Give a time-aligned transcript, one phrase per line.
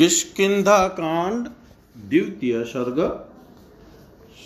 [0.00, 1.44] किष्किंधा कांड,
[2.10, 3.26] द्वितीय सर्ग।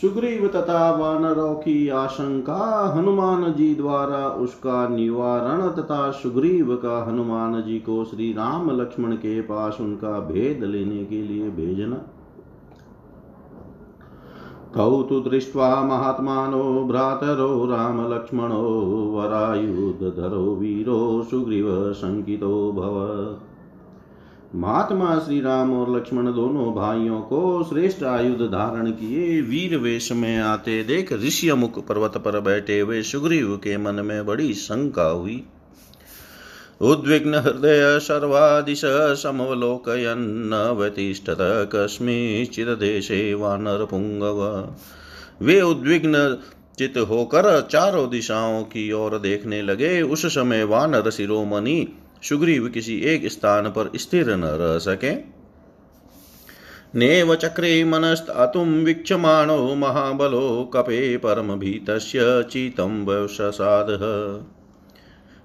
[0.01, 7.79] सुग्रीव तथा वानरों की आशंका हनुमान जी द्वारा उसका निवारण तथा सुग्रीव का हनुमान जी
[7.79, 11.97] को श्री राम लक्ष्मण के पास उनका भेद लेने के लिए भेजना।
[14.75, 18.63] तौ तु दृष्ट्वा महात्मानो, भ्रातरो, राम रामलक्ष्मणो
[19.17, 23.54] वरायुधरो वीरो, सुग्रीव शङ्कितो भवत्
[24.55, 30.37] महात्मा श्री राम और लक्ष्मण दोनों भाइयों को श्रेष्ठ आयुध धारण किए। वीर वेश में
[30.39, 35.43] आते देख ऋषियमुख पर्वत पर बैठे हुए सुग्रीव के मन में बड़ी शंका हुई।
[36.81, 38.83] उद्विग्न हृदय सर्वादिश
[39.23, 41.39] समवलोकयन्न व्यतिष्ठत
[41.73, 44.45] कस्मिश्चित देशे वानर पुंगव।
[45.43, 46.39] वे उद्विग्न
[46.79, 51.89] चित होकर चारों दिशाओं की ओर देखने लगे। उस समय वानर शिरोमणि
[52.29, 55.15] सुग्रीव किसी एक स्थान पर स्थिर न रह सके।
[56.99, 64.05] नेव चक्रे मनस्तातुं वीक्षमाणो महाबलो कपे परमभीतस्य चितं वशसादः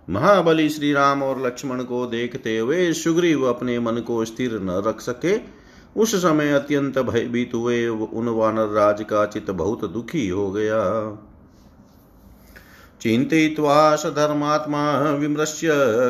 [0.07, 5.02] महाबली श्री राम और लक्ष्मण को देखते हुए सुग्रीव अपने मन को स्थिर न रख
[5.02, 5.38] सके।
[5.95, 10.80] उस समय अत्यंत भयभीत हुए उन वानर राज का चित बहुत दुखी हो गया।
[13.02, 15.69] चिन्तयित्वा स धर्मात्मा विमृश्य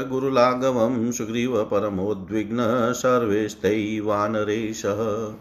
[0.09, 2.58] गुरुलाघवं सुग्रीव परमोद्विग्न
[2.94, 5.36] सर्वेस्तैवानरेशः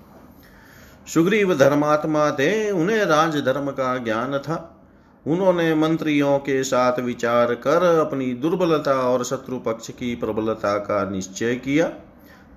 [1.15, 4.85] सुग्रीव धर्मात्मा थे उन्हें राजधर्म का ज्ञान था।
[5.27, 11.55] उन्होंने मंत्रियों के साथ विचार कर अपनी दुर्बलता और शत्रु पक्ष की प्रबलता का निश्चय
[11.55, 11.93] किया।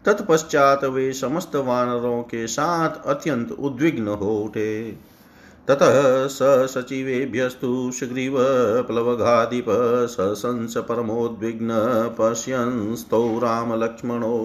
[0.06, 4.98] तत्पश्चात वे समस्त वानरों के साथ अत्यंत उद्विग्न हो उठे।
[5.68, 8.36] ततः स सचिवेभ्यस्तु सुग्रीव
[8.88, 9.66] प्लवघाधिप
[10.10, 11.70] सशंस परमोद्विग्न
[12.20, 14.38] पश्यंस्तौ रामलक्ष्मणौ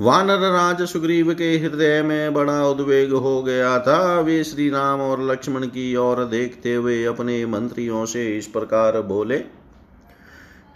[0.00, 5.22] वानर राज सुग्रीव के हृदय में बड़ा उद्वेग हो गया था। वे श्री राम और
[5.22, 9.42] लक्ष्मण की ओर देखते हुए अपने मंत्रियों से इस प्रकार बोले,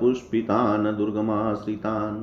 [0.00, 2.20] पुष्पितान् दुर्गमाश्रितान्।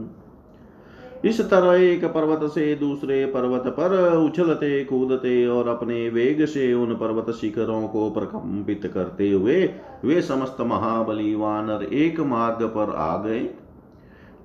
[1.25, 6.94] इस तरह एक पर्वत से दूसरे पर्वत पर उछलते, कूदते और अपने वेग से उन
[6.94, 9.69] पर्वत शिखरों को प्रकंपित करते हुए
[10.06, 13.50] वे समस्त महाबली वानर एक मार्ग पर आ गए।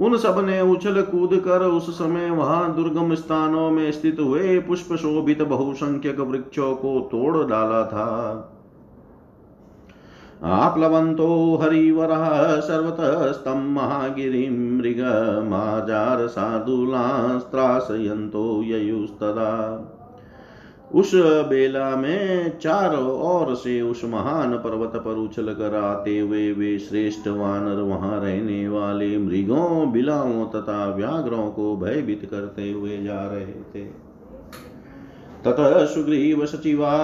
[0.01, 5.43] उन सबने उछल कूद कर उस समय वहाँ दुर्गम स्थानों में स्थित हुए पुष्प शोभित
[5.43, 8.47] बहुसंख्यक वृक्षों को तोड़ डाला था।
[10.45, 19.71] आप्लवन्तो हरिवरः सर्वतस्तं महागिरिं मृगमाजार साधुलास्त्रासयन्तो ययुस्तदा।
[20.95, 26.79] उस बेला में चारों ओर से उस महान पर्वत पर उछल कर आते हुए वे
[26.79, 33.47] श्रेष्ठ वानर, वहाँ रहने वाले मृगों, बिलाओं तथा व्याघ्रों को भयभीत करते हुए जा रहे
[33.47, 33.85] थे।
[35.45, 36.99] ततः सुग्रीव सचिवा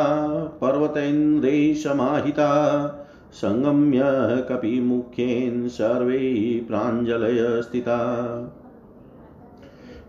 [0.61, 2.87] पर्वतेन्द्रे समाहिता,
[3.33, 7.99] संगम्य कपि कपिमुख्येन सर्वे प्राञ्जलय स्थिता।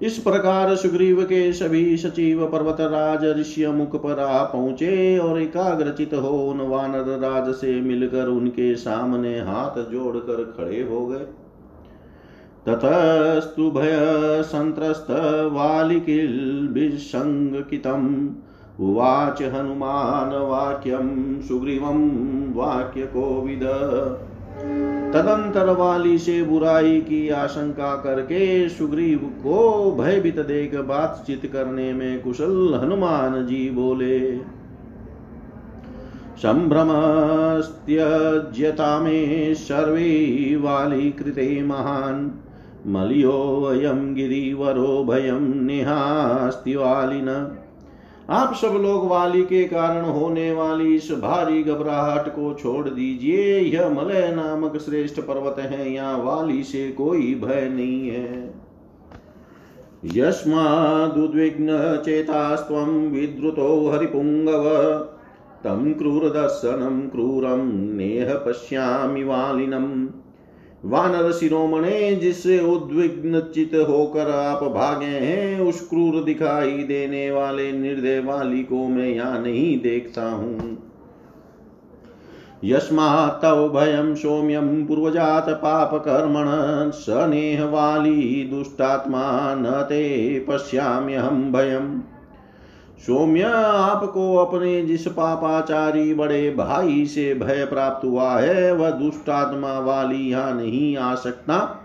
[0.01, 6.29] इस प्रकार सुग्रीव के सभी सचिव पर्वतराज ऋषि मुख पर आ पहुँचे और एकाग्रचित हो
[6.49, 11.25] उन वानर राज से मिलकर उनके सामने हाथ जोड़कर खड़े हो गए।
[12.67, 13.95] ततस्तु भय
[14.45, 15.07] संत्रस्त
[15.53, 16.45] वालिकिल्बिसङ्गितम्
[18.79, 21.09] उवाच हनुमान वाक्यम
[21.41, 21.99] सुग्रीवं
[22.53, 23.63] वाक्यकोविद
[25.13, 32.79] तदंतर वाली से बुराई की आशंका करके सुग्रीव को भयभीत देख बातचीत करने में कुशल
[32.83, 34.39] हनुमान जी बोले
[36.37, 42.31] संभ्रमस्त्यज्यता में सर्वे वाली कृते महान,
[42.87, 47.57] मलियो मलियोऽयं गिरिवरो भयं निहास्ति वालिन।
[48.29, 53.89] आप सब लोग वाली के कारण होने वाली इस भारी घबराहट को छोड़ दीजिए। यह
[53.89, 58.53] मलय नामक श्रेष्ठ पर्वत है, यहाँ वाली से कोई भय नहीं है।
[60.05, 61.67] यस्मादुद्विग्न
[62.05, 64.69] चेतास्त्वं विद्रुतो हरिपुङ्गव
[65.63, 67.63] तं क्रूरदर्शनं क्रूरं
[67.95, 70.06] नेह पश्यामि वालिनम्
[70.85, 78.19] वानर शिरोमणे, जिससे उद्विग्न चित होकर आप भागे हैं, उस क्रूर दिखाई देने वाले निर्दय
[78.19, 80.77] वाली को मैं यहाँ नहीं देखता हूँ।
[82.63, 83.69] यस्मात् तव
[84.87, 86.45] पूर्वजात पापकर्मण
[86.89, 92.16] सनेह वाली दुष्टात्मा न ते पश्याम्यहं भयम्।
[93.05, 100.29] सौम्य आपको अपने जिस पापाचारी बड़े भाई से भय प्राप्त हुआ है, वह दुष्टात्मा वाली
[100.29, 101.83] यहाँ नहीं आ सकता।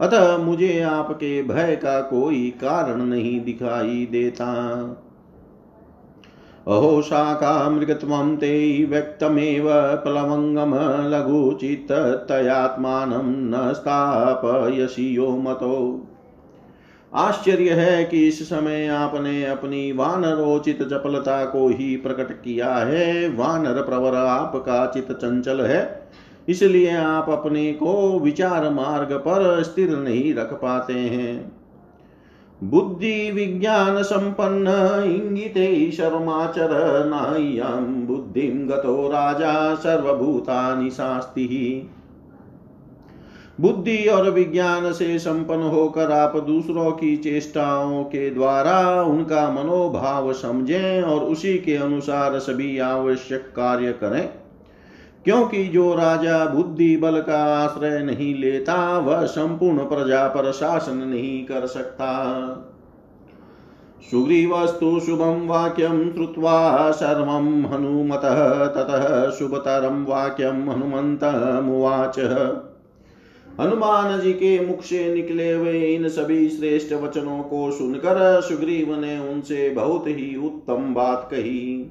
[0.00, 4.52] अतः मुझे आपके भय का कोई कारण नहीं दिखाई देता।
[6.68, 10.74] अहो शाखा मृगत्वं ते व्यक्तमेव प्लवङ्गम
[11.08, 12.08] लघुचित्तयात्मानं
[13.24, 16.06] न स्थापयसि यो मतो।
[17.16, 23.82] आश्चर्य है कि इस समय आपने अपनी वानरोचित चपलता को ही प्रकट किया है। वानर
[23.82, 26.08] प्रवर आपका चित चंचल है।
[26.48, 31.52] इसलिए आप अपने को विचार मार्ग पर स्थिर नहीं रख पाते हैं।
[32.64, 34.68] बुद्धि विज्ञान संपन्न,
[35.10, 36.68] इंगिते शर्माचर
[37.06, 41.90] नाय्यम बुद्धिम गतो राजा, सर्वभूतानि शास्ति।
[43.60, 51.02] बुद्धि और विज्ञान से संपन्न होकर आप दूसरों की चेष्टाओं के द्वारा उनका मनोभाव समझें
[51.02, 54.28] और उसी के अनुसार सभी आवश्यक कार्य करें।
[55.24, 61.44] क्योंकि जो राजा बुद्धि बल का आश्रय नहीं लेता, वह संपूर्ण प्रजा पर शासन नहीं
[61.44, 62.26] कर सकता।
[64.10, 72.18] सुग्रीवस्तु शुभं वाक्यं श्रुत्वा सर्वं हनुमतः, ततः शुभतरं वाक्यं हनुमन्तमुवाच
[73.60, 79.18] हनुमान जी के मुख से निकले हुए इन सभी श्रेष्ठ वचनों को सुनकर सुग्रीव ने
[79.18, 81.90] उनसे बहुत ही उत्तम बात कही।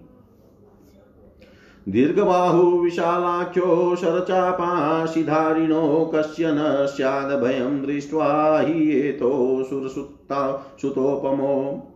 [1.89, 11.91] दीर्घबाहु विशालाख्यो शरचापाशिधारिणो कस्य न स्यादभयं दृष्ट्वा हि एतो सुरसुत्ता सुतोपमो।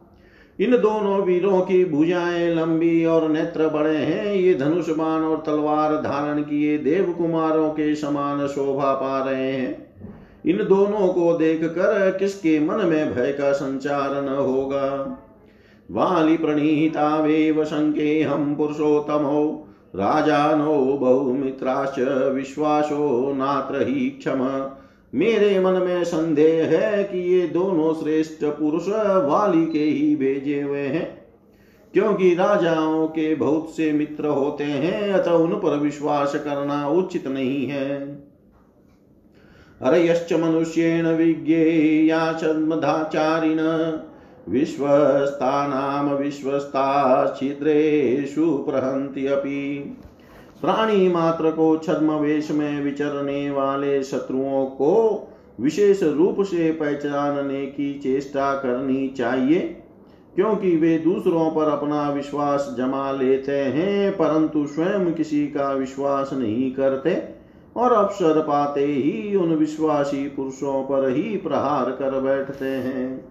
[0.59, 5.95] इन दोनों वीरों की भुजाएँ लंबी और नेत्र बड़े हैं। ये धनुष बाण और तलवार
[5.95, 9.95] धारण किए देव कुमारों के समान शोभा पा रहे हैं।
[10.45, 15.17] इन दोनों को देखकर किसके मन में भय का संचार न होगा?
[15.91, 21.99] वाली प्रणीता वेव शंके हम पुरुषोत्तम पुरुषोत्तमो, राजानो बहुमित्राश्च
[22.35, 24.69] विश्वासो नात्र ही क्षम।
[25.15, 30.79] मेरे मन में संदेह है कि ये दोनों श्रेष्ठ पुरुष वाली के ही भेजे हुए
[30.79, 31.19] हैं।
[31.93, 37.67] क्योंकि राजाओं के बहुत से मित्र होते हैं, अतः उन पर विश्वास करना उचित नहीं
[37.67, 38.15] है।
[39.81, 43.57] अरयश्च मनुष्येण विज्ञेया छद्मधाचारिण
[44.53, 49.97] विश्वस्तानाम विश्वस्ता छिद्रेषु प्रहन्ति अपि।
[50.61, 55.27] प्राणी मात्र को छद्म वेश में विचरने वाले शत्रुओं को
[55.59, 59.59] विशेष रूप से पहचानने की चेष्टा करनी चाहिए,
[60.35, 66.71] क्योंकि वे दूसरों पर अपना विश्वास जमा लेते हैं, परंतु स्वयं किसी का विश्वास नहीं
[66.71, 67.17] करते
[67.75, 73.28] और अवसर पाते ही उन विश्वासी पुरुषों पर ही प्रहार कर बैठते हैं।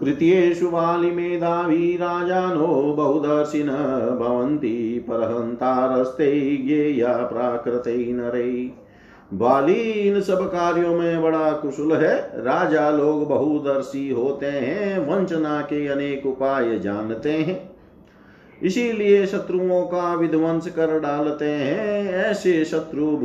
[0.00, 3.68] कृत्येषु वालिमेधावी राजानो बहुदर्शिन
[4.18, 8.72] भवन्ति परहन्तारस्ते ज्ञेया प्राकृते नरे।
[9.34, 15.86] बाली इन सब कार्यों में बड़ा कुशल है, राजा लोग बहुदर्शी होते हैं, वंचना के
[15.86, 17.70] अनेक उपाय जानते हैं।
[18.62, 23.16] इसीलिए शत्रुओं का विध्वंस कर डालते हैं, ऐसे शत्रु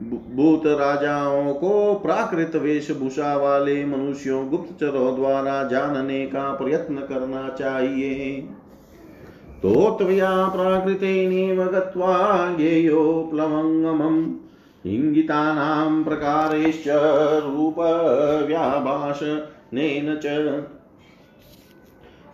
[0.00, 8.48] भूत राजाओं को प्राकृत वेशभूषा वाले मनुष्यों गुप्तचरों द्वारा जानने का प्रयत्न करना चाहिए।
[9.62, 12.16] तो त्वया प्राकृतेनेव गत्वा
[13.22, 14.34] प्लवङ्गमम्
[14.86, 16.84] इङ्गितानां प्रकारेश्च
[20.14, 20.26] च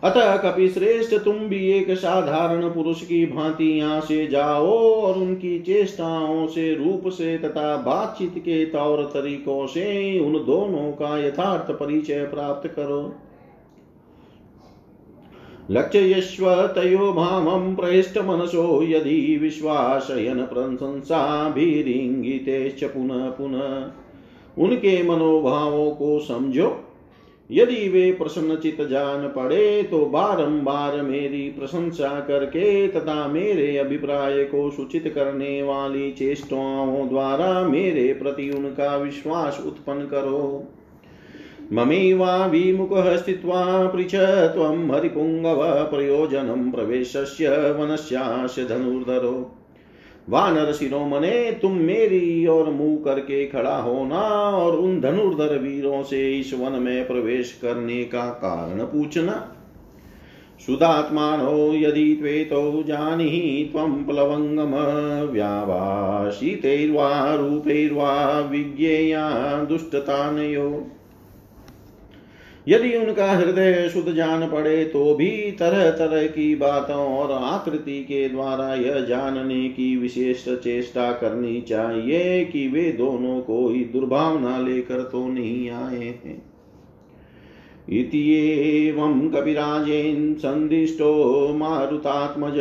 [0.05, 5.59] अतः कपि श्रेष्ठ तुम भी एक साधारण पुरुष की भांति यहाँ से जाओ और उनकी
[5.59, 12.23] चेष्टाओं से रूप से तथा बातचीत के तौर तरीकों से उन दोनों का यथार्थ परिचय
[12.23, 13.15] प्राप्त करो।
[15.71, 23.91] लक्ष्यस्व तयो भामं प्रहिष्टमनसो यदि विश्वासयन प्रशंसाभिरिङ्गितेश्च पुनः पुनः।
[24.63, 26.84] उनके मनोभावों को समझो।
[27.51, 35.11] यदि वे प्रसन्नचित जान पड़े तो बारंबार मेरी प्रशंसा करके तथा मेरे अभिप्राय को सूचित
[35.15, 40.63] करने वाली चेष्टाओं द्वारा मेरे प्रति उनका विश्वास उत्पन्न करो।
[41.73, 49.64] ममेवाभिमुखः स्थित्वा पृछ त्वं हरिपुङ्गव प्रयोजनं प्रवेशस्य वनस्यास्य धनुर्धरो।
[50.29, 56.53] वानर शिरोमणे तुम मेरी ओर मुँह करके खड़ा होना और उन धनुर्धर वीरों से इस
[56.53, 59.51] वन में प्रवेश करने का कारण पूछना।
[60.59, 70.91] सुधात्मानो, यदि त्वे त्वेतो जानीहि त्वं प्लवङ्गम व्यावाशितैर्वा रूपैर्वा विज्ञेया दुष्टतानयो।
[72.67, 78.27] यदि उनका हृदय शुद्ध जान पड़े तो भी तरह तरह की बातों और आकृति के
[78.29, 85.27] द्वारा यह जानने की विशेष चेष्टा करनी चाहिए कि वे दोनों कोई दुर्भावना लेकर तो
[85.27, 86.41] नहीं आए हैं।
[87.89, 91.11] इत्येवं कपिराजेन सन्दिष्टो
[91.53, 92.55] मारुतात्मज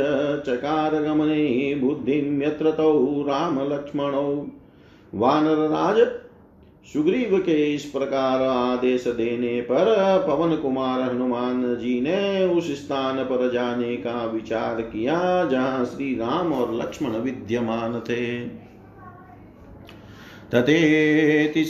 [0.47, 2.93] चकारगमने बुद्धिं यत्र तौ
[3.29, 4.29] रामलक्ष्मणौ।
[5.13, 5.99] वानरराज
[6.93, 9.85] सुग्रीव के इस प्रकार आदेश देने पर
[10.29, 16.53] पवन कुमार हनुमान जी ने उस स्थान पर जाने का विचार किया, जहाँ श्री राम
[16.53, 18.41] और लक्ष्मण विद्यमान थे।
[20.55, 21.65] तथेति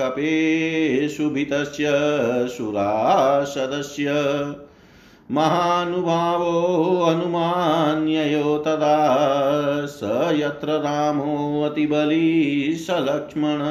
[0.00, 1.84] कपे सुभितस्य
[2.48, 4.04] सुरासदस्य।
[5.30, 6.50] महानुभावो
[7.04, 8.98] हनुमान्ययो तदा
[9.86, 13.62] स यत्र रामो अतिबली स लक्ष्मण।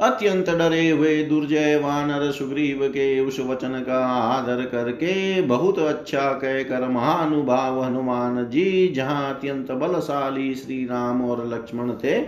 [0.00, 6.88] अत्यंत डरे हुए दुर्जय वानर सुग्रीव के उस वचन का आदर करके बहुत अच्छा कहकर
[6.88, 12.20] महानुभाव हनुमान जी, जहाँ अत्यंत बलशाली श्री राम और लक्ष्मण थे,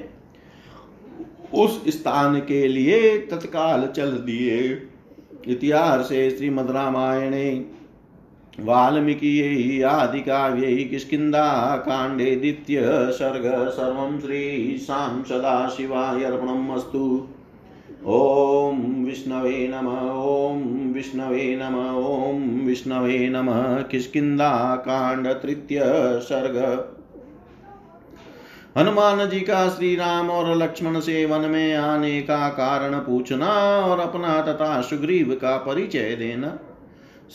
[1.55, 4.61] उस स्थान के लिए तत्काल चल दिए।
[5.49, 7.51] इतिहास से श्रीमद रामायणे
[8.59, 15.23] वाल्मीकियै आदिकाव्यै किष्किन्धाकाण्डे द्वितीय सर्ग सर्वं श्रीशां
[16.25, 17.29] अर्पणम् अस्तु।
[18.07, 19.87] ॐ विष्णवे नम,
[20.25, 25.83] ॐ विष्णवे नम, ॐ विष्णवे नमः। किष्किन्धाकाण्ड तृतीय
[26.23, 26.57] सर्ग।
[28.79, 33.49] हनुमान जी का श्री राम और लक्ष्मण से वन में आने का कारण पूछना
[33.79, 36.59] और अपना तथा सुग्रीव का परिचय देना।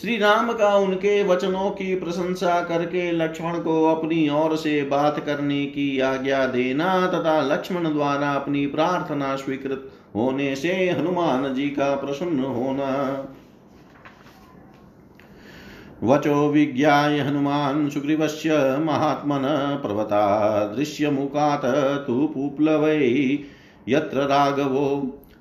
[0.01, 5.65] श्री राम का उनके वचनों की प्रशंसा करके लक्ष्मण को अपनी ओर से बात करने
[5.65, 12.39] की आज्ञा देना तथा लक्ष्मण द्वारा अपनी प्रार्थना स्वीकृत होने से हनुमान जी का प्रसन्न
[12.39, 12.89] होना।
[16.03, 19.43] वचो विज्ञाय हनुमान सुग्रीवस्य महात्मन
[19.83, 20.25] पर्वता
[20.75, 21.65] दृश्यमुखात्
[22.07, 22.99] तु पुप्लवै
[23.89, 24.89] यत्र राघवो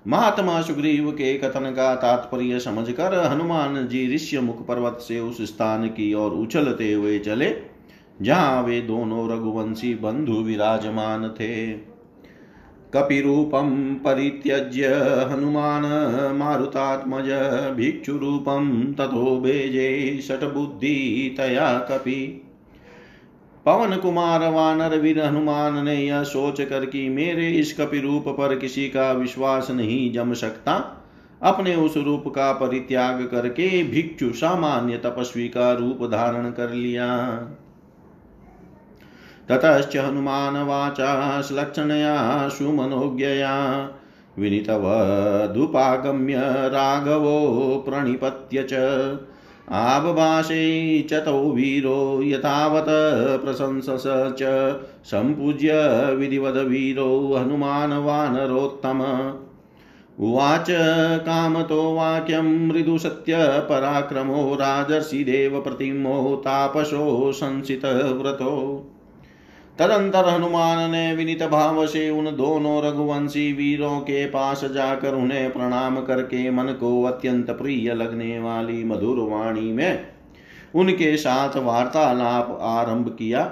[0.06, 5.86] महात्मा सुग्रीव के कथन का तात्पर्य समझकर हनुमान जी ऋष्य मुख पर्वत से उस स्थान
[5.88, 7.54] की ओर उछलते हुए चले,
[8.22, 11.72] जहाँ वे दोनों रघुवंशी बंधु विराजमान थे।
[12.94, 14.86] कपिरूपं परित्यज्य
[15.32, 15.82] हनुमान
[16.36, 17.28] मारुतात्मज
[17.76, 20.18] भिक्षुरूपं तथो भेजे
[21.38, 22.48] तया कपि।
[23.66, 28.56] पवन कुमार, वानर, वीर हनुमान ने यह सोच कर कि मेरे इस कपि रूप पर
[28.58, 30.98] किसी का विश्वास नहीं जम सकता।
[31.42, 37.26] अपने उस रूप का परित्याग करके भिक्षु सामान्य तपस्वी का रूप धारण कर लिया।
[39.48, 43.54] ततश्च हनुमान वाचा श्लक्षणया सुमनोज्ञया
[44.38, 46.34] विनितवधुपागम्य
[46.68, 48.72] राघवो प्रणिपत्य च।
[49.70, 54.42] आबभाषे च तौ वीरो यथावत् प्रशंसस च।
[55.04, 55.72] सम्पूज्य
[56.14, 59.00] विधिवदवीरो हनुमान् वानरोत्तम
[60.20, 60.66] उवाच
[61.20, 68.52] कामतो वाक्यं मृदुसत्यपराक्रमो राजर्षिदेवप्रतिमो तापसो संसितव्रतो।
[69.78, 76.00] तदंतर हनुमान ने विनित भाव से उन दोनों रघुवंशी वीरों के पास जाकर उन्हें प्रणाम
[76.00, 80.06] करके मन को अत्यंत प्रिय लगने वाली मधुर वाणी में
[80.74, 83.50] उनके साथ वार्तालाप आरंभ किया।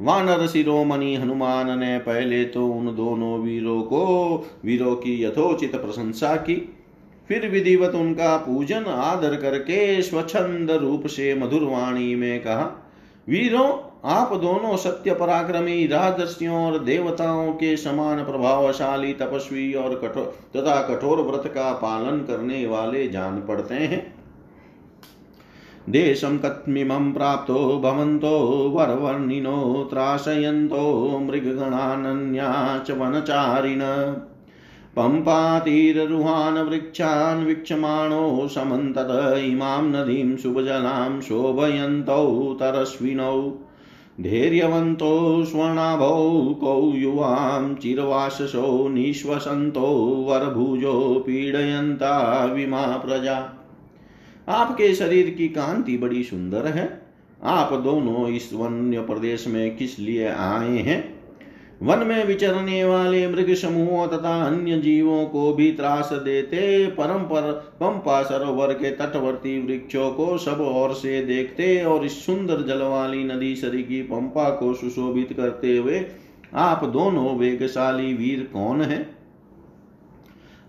[0.00, 6.54] वानर शिरोमणि हनुमान ने पहले तो उन दोनों वीरों को, वीरों की यथोचित प्रशंसा की।
[7.30, 12.64] फिर विधिवत उनका पूजन, आदर करके स्वच्छंद रूप से मधुर वाणी में कहा,
[13.28, 13.68] वीरों
[14.04, 20.24] आप दोनों सत्य पराक्रमी राजर्षियों और देवताओं के समान प्रभावशाली तपस्वी और कठोर
[20.56, 24.14] तथा कठोर व्रत का पालन करने वाले जान पड़ते हैं।
[25.90, 33.80] देशं कत्मिमं प्राप्तो भवन्तो वरवर्णिनो त्रासयन्तो मृगगणानन्या च वनचारिण।
[34.96, 43.52] पम्पातीररुहान् वृक्षान् वीक्षमाणो समन्तत इमां नदीं शुभजलां शोभयन्तौ तरस्विनौ।
[44.22, 49.86] धैर्यवन्तो स्वर्णाभौ कौ युवां चिरवाससो निःश्वसन्तो
[50.28, 53.66] वरभुजो पीडयन्ता विमा प्रजा।
[54.48, 57.02] आपके शरीर की कांति बड़ी सुंदर है।
[57.44, 61.21] आप दोनों इस वन्य प्रदेश में किस लिए आए हैं?
[61.82, 67.50] वन में विचरने वाले मृग समूहों तथा अन्य जीवों को भी त्रास देते परम पर
[67.80, 73.24] पंपा सरोवर के तटवर्ती वृक्षों को सब ओर से देखते और इस सुंदर जल वाली
[73.24, 76.04] नदी सरी की पंपा को सुशोभित करते हुए,
[76.54, 79.06] आप दोनों वेगशाली वीर कौन है?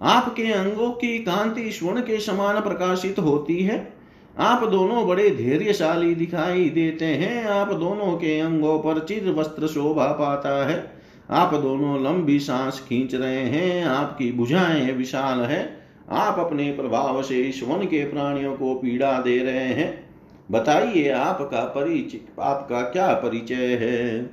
[0.02, 3.94] आपके अंगों की कांति स्वर्ण के समान प्रकाशित होती है।
[4.40, 10.08] आप दोनों बड़े धैर्यशाली दिखाई देते हैं। आप दोनों के अंगों पर चिर वस्त्र शोभा
[10.08, 16.72] पाता है। आप दोनों लंबी सांस खींच रहे हैं, आपकी भुजाएँ विशाल है। आप अपने
[16.72, 20.10] प्रभाव से इस वन के प्राणियों को पीड़ा दे रहे हैं।
[20.52, 24.30] बताइए, आपका परिचय, आपका क्या परिचय है?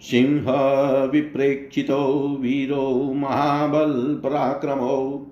[0.00, 0.46] सिंह
[1.12, 5.26] विप्रेक्षितो, वीरो महाबलपराक्रमो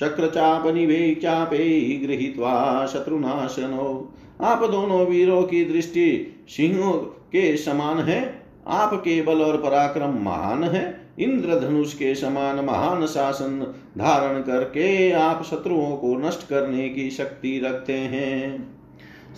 [0.00, 8.45] शक्रचापनिवेचापे गृहीत्वा शत्रुनाशनो। आप दोनों वीरों की दृष्टि सिंहों के समान है?
[8.68, 15.96] आपके बल और पराक्रम महान है। इंद्रधनुष के समान महान शासन धारण करके आप शत्रुओं
[15.96, 18.76] को नष्ट करने की शक्ति रखते हैं।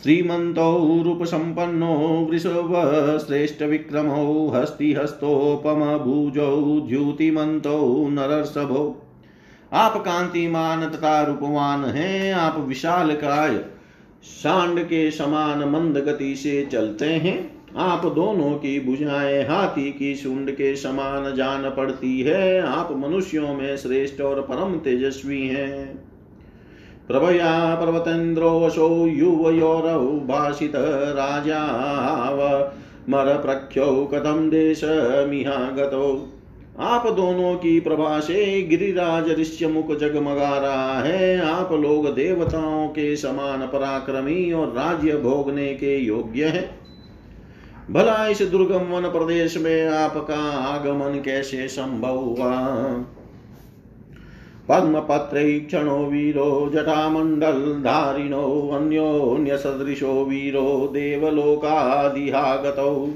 [0.03, 8.97] श्रीमंतो रूप सम्पन्नो वृषभ, श्रेष्ठ श्रीमन्तौ रूपसम्पन्नो वृषभश्रेष्ठविक्रमौ हस्तिहस्तोपमभुजौ द्युतिमन्तौ नरसभौ
[9.73, 13.65] आप कांतिमान तथा रूपवान हैं। आप विशाल काय
[14.23, 20.51] सांड के समान मंद गति से चलते हैं। आप दोनों की भुजाएँ हाथी की सुंड
[20.51, 25.97] के समान जान पड़ती है। आप मनुष्यों में श्रेष्ठ और परम तेजस्वी हैं।
[27.09, 32.73] प्रभया पर्वतेन्द्रो वशो युवयोरौ भाषित राजाव
[33.09, 36.35] मरप्रख्यौ कथं देशमिहागतौ
[36.81, 43.17] आप दोनों की प्रभा से गिरिराज ऋष्य मुख जगमगा रहा है। आप लोग देवताओं के
[43.17, 46.78] समान पराक्रमी और राज्य भोगने के योग्य हैं।
[47.91, 52.77] भला इस दुर्गम वन प्रदेश में आपका आगमन कैसे संभव हुआ?
[54.69, 63.09] पद्मपत्रैक्षणो वीरो जटामण्डलधारिणो अन्योन्यसदृशो वीरो, देवलोकादिहागतौ।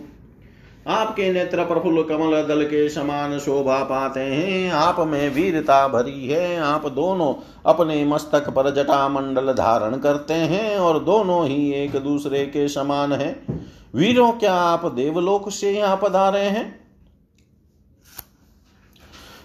[0.87, 6.61] आपके नेत्र प्रफुल्ल कमल दल के समान शोभा पाते हैं। आप में वीरता भरी है।
[6.61, 7.35] आप दोनों
[7.67, 13.13] अपने मस्तक पर जटा मंडल धारण करते हैं और दोनों ही एक दूसरे के समान
[13.13, 13.63] हैं।
[13.95, 16.81] वीरों क्या आप देवलोक से यहाँ पधारे हैं।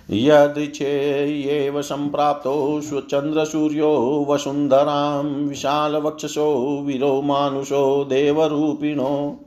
[0.09, 3.89] यदृच्छेयेव सम्प्राप्तो स्वचन्द्रसूर्यो
[4.29, 6.47] वसुन्धरां विशालवक्षसो
[6.81, 9.39] वीरो मानुषो देवरूपिणो,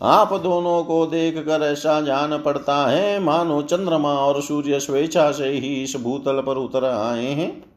[0.00, 5.48] आप दोनों को देख कर ऐसा जान पड़ता है, मानो चंद्रमा और सूर्य स्वेच्छा से
[5.48, 7.67] ही इस भूतल पर उतर आए हैं।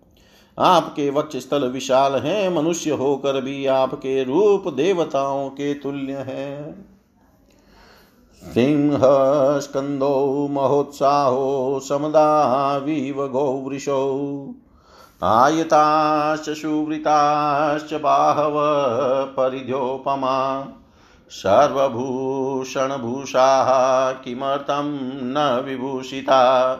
[0.59, 6.75] आपके वक्ष स्थल विशाल हैं, मनुष्य होकर भी आपके रूप देवताओं के तुल्य है।
[8.43, 14.47] सिंहस्कन्दो महोत्साहो समदाविव गौवृषौ
[15.23, 18.53] आयताश्च सुवृताश्च बाहव,
[19.25, 20.67] परिध्योपमा,
[21.29, 26.73] सर्वभूषणभूषाः, किमर्थं न विभूषिता।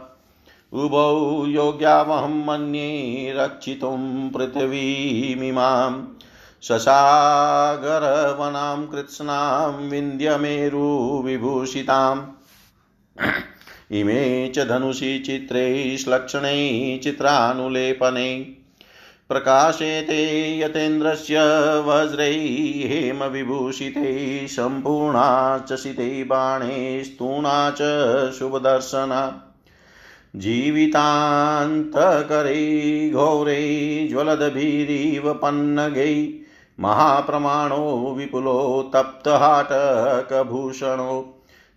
[0.74, 6.04] उभौ योग्यावहं मन्ये रक्षितुं पृथिवीमिमाम्
[6.64, 12.22] शशागरवनां कृत्स्नां विन्ध्यमेरुविभूषिताम्
[13.92, 18.56] इमे च धनुषि चित्रे श्लक्षणे चित्रानुलेपने,
[19.30, 21.36] प्रकाशेते यतेन्द्रस्य
[21.86, 29.51] वज्रैः हेमविभूषितैः, सम्पूर्णा च शिते बाणे स्तूणा च शुभदर्शना।
[30.36, 32.54] जीवितान्तकरै
[33.14, 36.42] घोरै ज्वलदभिरिव पन्नगै
[36.80, 41.36] महाप्रमाणो विपुलो तप्तहाटकभूषणो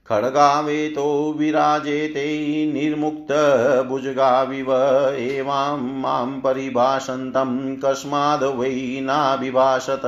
[0.08, 2.24] खड्गावेतो विराजेते
[2.72, 4.72] निर्मुक्तभुजगाविव
[5.16, 10.02] एवां माँ परिभाषन्तं कस्माद् वै नाभिभाषत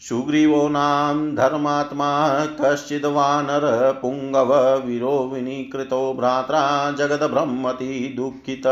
[0.00, 8.66] सुग्रीवो नाम धर्मात्मा कश्चिद्वानरपुङ्गव वीरो विनीकृतो भ्रात्रा जगद्ब्रह्मति दुःखित।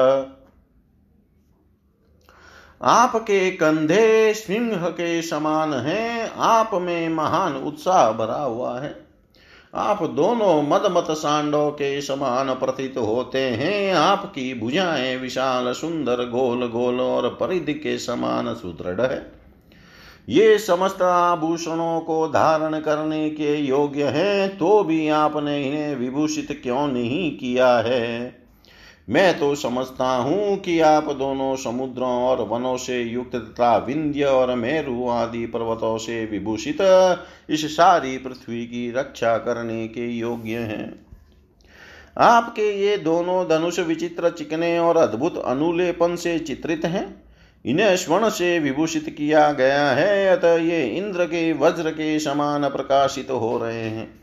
[2.82, 9.06] आपके कंधे सिंह के समान हैं, आप में महान उत्साह भरा हुआ है।
[9.74, 16.68] आप दोनों मद मत सांडो के समान प्रतीत होते हैं, आपकी भुजाएँ विशाल सुंदर गोल
[16.68, 19.38] गोल और परिधि के समान सुदृढ़ है।
[20.28, 26.86] ये समस्त आभूषणों को धारण करने के योग्य हैं तो भी आपने इन्हें विभूषित क्यों
[26.88, 28.38] नहीं किया है?
[29.08, 34.54] मैं तो समझता हूँ कि आप दोनों समुद्रों और वनों से युक्त तथा विंध्य और
[34.54, 36.78] मेरु आदि पर्वतों से विभूषित
[37.50, 41.06] इस सारी पृथ्वी की रक्षा करने के योग्य हैं।
[42.18, 47.27] आपके ये दोनों धनुष विचित्र चिकने और अद्भुत अनुलेपन से चित्रित हैं?
[47.64, 53.31] इन्हें स्वर्ण से विभूषित किया गया है, अतः ये इंद्र के वज्र के समान प्रकाशित
[53.31, 54.18] हो रहे हैं।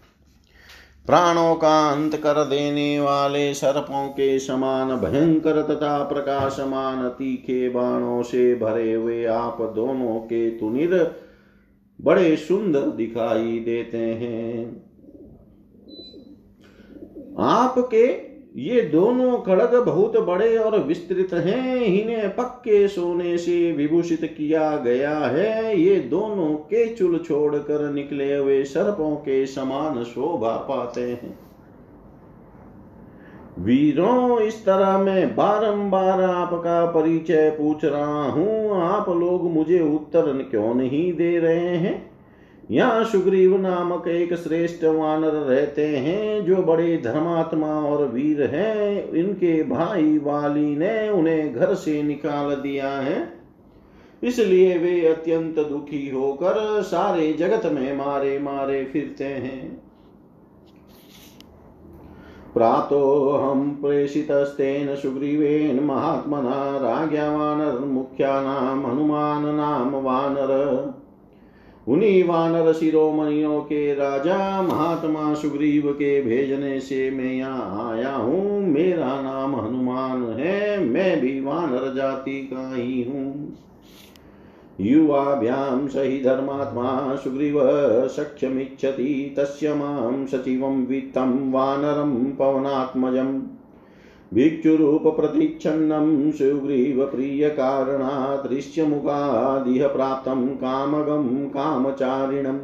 [1.06, 8.56] प्राणों का अंत कर देने वाले सर्पों के समान भयंकर तथा प्रकाशमान तीखे बाणों से
[8.56, 11.16] भरे हुए आप दोनों के तुनिर
[12.02, 14.86] बड़े सुंदर दिखाई देते हैं।
[17.40, 24.78] आपके ये दोनों खड़ग बहुत बड़े और विस्तृत हैं। इन्हें पक्के सोने से विभूषित किया
[24.78, 31.40] गया है। ये दोनों के चुल छोड़कर निकले हुए सर्पों के समान शोभा पाते हैं।
[33.60, 40.74] वीरों, इस तरह मैं बारंबार आपका परिचय पूछ रहा हूँ। आप लोग मुझे उत्तर क्यों
[40.76, 42.15] नहीं दे रहे हैं?
[42.72, 49.64] यहाँ सुग्रीव नामक एक श्रेष्ठ वानर रहते हैं, जो बड़े धर्मात्मा और वीर हैं, इनके
[49.64, 53.34] भाई वाली ने उन्हें घर से निकाल दिया है।
[54.24, 59.82] इसलिए वे अत्यंत दुखी होकर सारे जगत में मारे मारे फिरते हैं।
[62.54, 71.05] प्रातो हम प्रेषितस्तेन सुग्रीवेन महात्मना राज्ञा वानर मुख्यानाम, हनुमान नाम वानर।
[71.88, 79.22] उन्हीं वानर शिरोमणियों के राजा महात्मा सुग्रीव के भेजने से मैं यहाँ आया हूँ। मेरा
[79.22, 83.58] नाम हनुमान है। मैं भी वानर जाति का ही हूँ।
[84.82, 87.62] युवाभ्यां सहि धर्मात्मा सुग्रीव
[88.08, 93.55] सख्यमिच्छति तस्य माँ सचिवं वित्तं वानरं पवनात्मजम्।
[94.36, 102.60] भिक्षुरूपप्रतिच्छन्नं सुग्रीवप्रियकारणात् दृश्यमुखादिह प्राप्तं कामगं कामचारिणम्।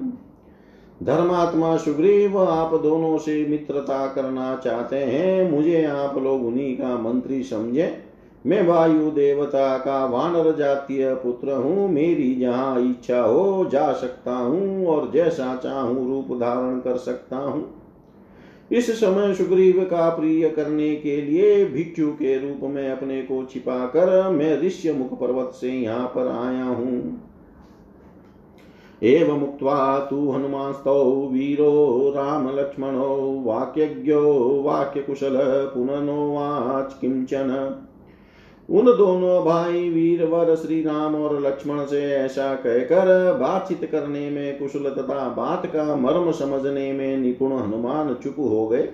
[1.06, 7.44] धर्मात्मा सुग्रीव, आप दोनों से मित्रता करना चाहते हैं। मुझे आप लोग उन्हीं का मंत्री
[7.44, 7.98] समझे।
[8.46, 14.88] मैं वायु देवता का वानर जातीय पुत्र हूँ। मेरी जहाँ इच्छा हो, जा सकता हूँ
[14.88, 17.81] और जैसा चाहूँ रूप धारण कर सकता हूँ।
[18.72, 23.86] इस समय सुग्रीव का प्रिय करने के लिए भिक्षु के रूप में अपने को छिपा
[23.86, 27.22] कर मैं ऋष्य मुख पर्वत से यहाँ पर आया हूँ।
[29.04, 34.22] एवं मुक्त्वा तु हनुमांस्तौ वीरो, राम रामलक्ष्मणो वाक्यज्ञो,
[34.62, 35.38] वाक्यकुशल,
[35.76, 37.78] पुनर्नोवाच किंचन
[38.72, 44.90] उन दोनों भाई वीरवर श्री राम और लक्ष्मण से ऐसा कहकर बातचीत करने में कुशल
[44.90, 48.90] तथा बात का मर्म समझने में निपुण हनुमान चुप हो गए।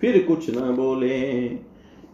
[0.00, 1.14] फिर कुछ न बोले।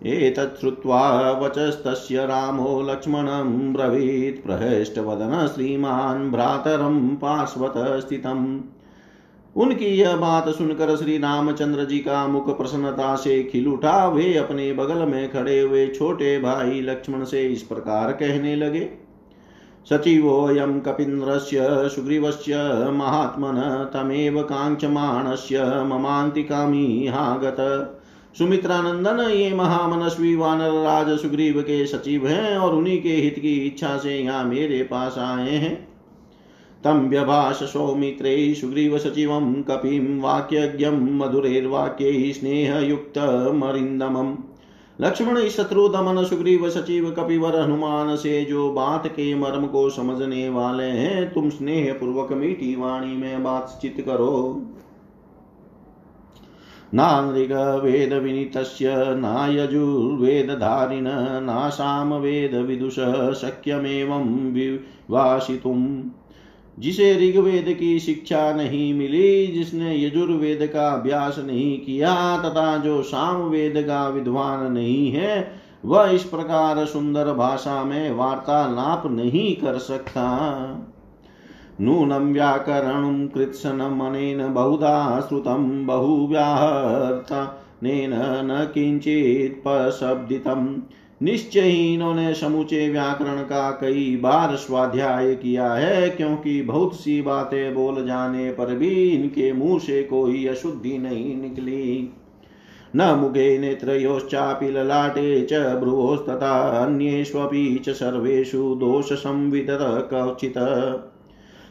[0.07, 8.61] एतच्छ्रुत्वा वचस्तस्य रामो लक्ष्मणं ब्रवीत् प्रहृष्टवदन श्रीमान् भ्रातरं पार्श्वत स्थितम्।
[9.57, 14.73] उनकी यह बात सुनकर श्री रामचंद्र जी का मुख प्रसन्नता से खिल उठा। वे अपने
[14.73, 18.89] बगल में खड़े हुए छोटे भाई लक्ष्मण से इस प्रकार कहने लगे
[19.87, 22.57] सचिवोऽयं कपीन्द्रस्य सुग्रीवस्य
[22.93, 27.57] महात्मन तमेव काङ्क्षमाणस्य ममान्तिकामी हागत।
[28.39, 33.97] सुमित्रानंदन, ये महामनस्वी वानर राज सुग्रीव के सचिव हैं और उन्हीं के हित की इच्छा
[33.99, 35.90] से यहाँ मेरे पास आए हैं।
[36.85, 44.37] तं व्यभाष सौमित्रे सुग्रीवसचिवं कपिं वाक्यज्ञं मधुरैर्वाक्यैः स्नेहयुक्तमरिन्दमम्
[45.01, 50.85] लक्ष्मण शत्रु दमन सुग्रीव सचिव कपिवर हनुमान से जो बात के मर्म को समझने वाले
[50.85, 54.63] हैं। तुम स्नेह पूर्वक मीठी वाणी में बातचीत करो।
[56.95, 61.05] नानृगवेदविनीतस्य नायजुर्वेदधारिण
[61.45, 66.03] नासामवेदविदुषः शक्यमेवं विवासितुम्।
[66.81, 73.75] जिसे ऋग्वेद की शिक्षा नहीं मिली, जिसने यजुर्वेद का अभ्यास नहीं किया तथा जो सामवेद
[73.77, 80.49] का विद्वान नहीं है, वह इस प्रकार सुंदर भाषा में वार्तालाप नहीं कर सकता।
[81.81, 90.79] नूनं व्याकरणं कृत्सनमनेन बहुधा श्रुतं बहुव्याहर्तनेन न किञ्चित् प्रशब्दितम्
[91.23, 97.75] निश्चय ही इन्होंने समूचे व्याकरण का कई बार स्वाध्याय किया है, क्योंकि बहुत सी बातें
[97.75, 102.11] बोल जाने पर भी इनके मुँह से कोई अशुद्धि नहीं निकली।
[102.97, 110.59] न मुखे नेत्रयोश्चापि ललाटे च भ्रुवोस्तथा अन्येष्वपि च सर्वेषु क्वचित्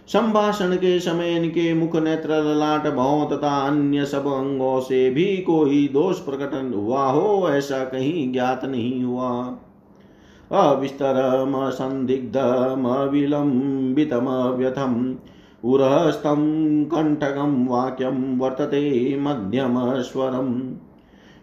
[0.09, 5.87] संभाषण के समय इनके मुख नेत्र ललाट भाव तथा अन्य सब अंगों से भी कोई
[5.87, 9.57] दोष प्रकट हुआ हो, ऐसा कहीं ज्ञात नहीं हुआ।
[10.51, 15.15] अविस्तरम, संदिग्धम अविलंबितम व्यथम
[15.63, 16.39] उरहस्तं
[16.85, 20.77] कंटकम, वाक्यम वर्तते मध्यम स्वरम।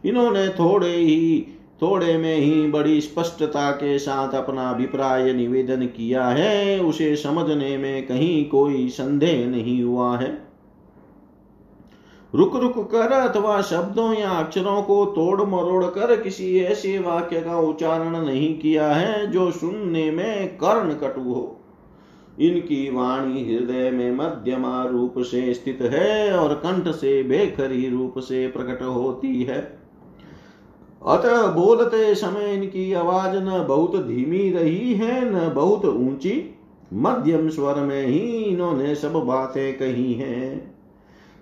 [0.05, 1.47] इन्होंने थोड़े ही
[1.83, 8.07] थोड़े में ही बड़ी स्पष्टता के साथ अपना अभिप्राय निवेदन किया है, उसे समझने में
[8.07, 10.47] कहीं कोई संदेह नहीं हुआ है।
[12.35, 17.59] रुक रुक कर अथवा शब्दों या अक्षरों को तोड़ मरोड़ कर किसी ऐसे वाक्य का
[17.59, 21.61] उच्चारण नहीं किया है, जो सुनने में कर्ण कटु हो।
[22.41, 28.49] इनकी वाणी हृदय में मध्यमा रूप से स्थित है और कंठ से बेखरी रूप से
[28.49, 29.86] प्रकट होती है।
[31.05, 36.55] अतः बोलते समय इनकी आवाज़ न बहुत धीमी रही है, न बहुत ऊँची।
[36.93, 40.75] मध्यम स्वर में ही इन्होंने सब बातें कही हैं।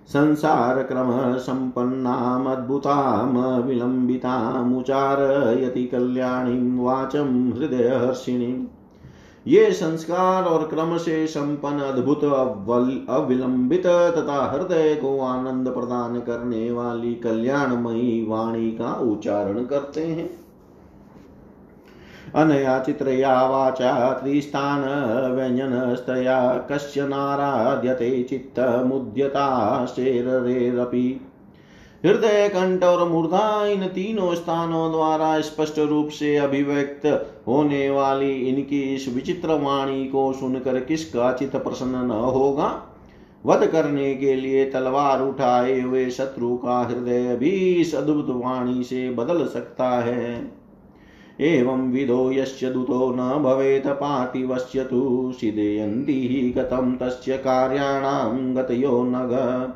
[0.07, 8.67] संसार क्रम संपन्नाम अद्भुताम विलंबिताम, उचारयति कल्याणी वाचम हृदय हर्षिणी
[9.47, 12.23] ये संस्कार और क्रम से संपन्न, अद्भुत
[13.09, 20.29] अविलंबित तथा हृदय को आनंद प्रदान करने वाली कल्याणमयी वाणी का उच्चारण करते हैं।
[22.35, 24.81] अनया चित्रया वाचा त्रिस्थान
[25.31, 31.24] व्यञ्जनस्तया कस्य नाराध्यते चित्तमुद्यता शेररेरपि।
[32.05, 38.81] हृदय कंठ और मूर्धा इन तीनों स्थानों द्वारा स्पष्ट रूप से अभिव्यक्त होने वाली इनकी
[38.81, 42.83] इस विचित्र वाणी को सुनकर किसका चित प्रसन्न न होगा?
[43.45, 49.09] वध करने के लिए तलवार उठाए हुए शत्रु का हृदय भी इस अद्भुत वाणी से
[49.09, 50.51] बदल सकता है।
[51.41, 59.73] एवं विदो यस्य दुतो न भवेत पातिवस्य तु सिदेयन्ति कथं तस्य कार्याणां गतयो नग।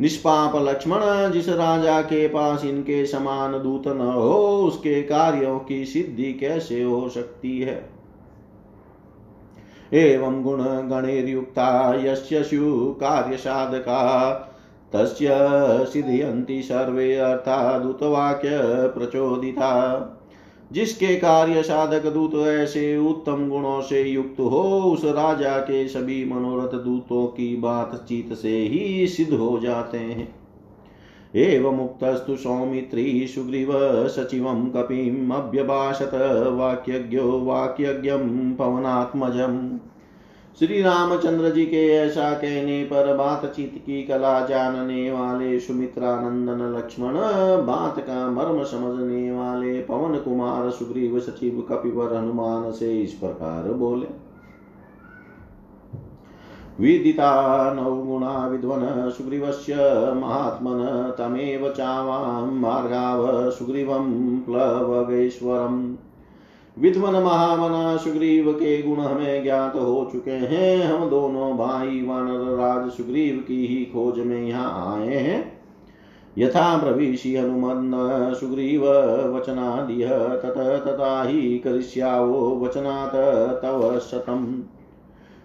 [0.00, 6.32] निष्पाप लक्ष्मण, जिस राजा के पास इनके समान दूत न हो, उसके कार्यों की सिद्धि
[6.32, 7.90] कैसे हो सकती है?
[9.92, 12.50] एवं गुण गणैर्युक्ता, यस्य
[13.00, 14.32] कार्य साधका,
[14.92, 15.28] तस्य
[15.92, 18.50] सिद्ध्यन्ति सर्वे अर्थादुतवाक्य
[18.98, 20.12] प्रचोदिता।
[20.72, 26.84] जिसके कार्य साधक दूत ऐसे उत्तम गुणों से युक्त हो, उस राजा के सभी मनोरथ
[26.84, 30.34] दूतों की बातचीत से ही सिद्ध हो जाते हैं।
[31.36, 33.68] एवमुक्तस्तु सौमित्री सुग्रीव
[34.08, 36.10] सचिवं कपिम अभ्यभाषत
[36.52, 39.85] वाक्यज्ञो वाक्यज्ञं पवनात्मजम्।
[40.58, 47.12] श्री रामचंद्र जी के ऐसा कहने पर बातचीत की कला जानने वाले सुमित्रानंदन लक्ष्मण,
[47.66, 54.06] बात का मर्म समझने वाले पवन कुमार सुग्रीव सचिव कपिवर हनुमान से इस प्रकार बोले।
[56.80, 59.74] विदिता नवगुणा विद्वन, सुग्रीवस्य
[60.16, 65.96] महात्मन तमेव चावां, मार्गाव सुग्रीवं प्लवगेश्वरम्।
[66.76, 72.90] विद्वन महामना सुग्रीव के गुण हमें ज्ञात हो चुके हैं। हम दोनों भाई वानर राज
[72.90, 75.52] सुग्रीव की ही खोज में यहाँ आए हैं।
[76.38, 78.84] यथा प्रविशी हनुमन सुग्रीव
[79.36, 80.54] वचनादिह तत
[80.86, 84.62] तथा ही करिष्यावो वचनात् तव शतम।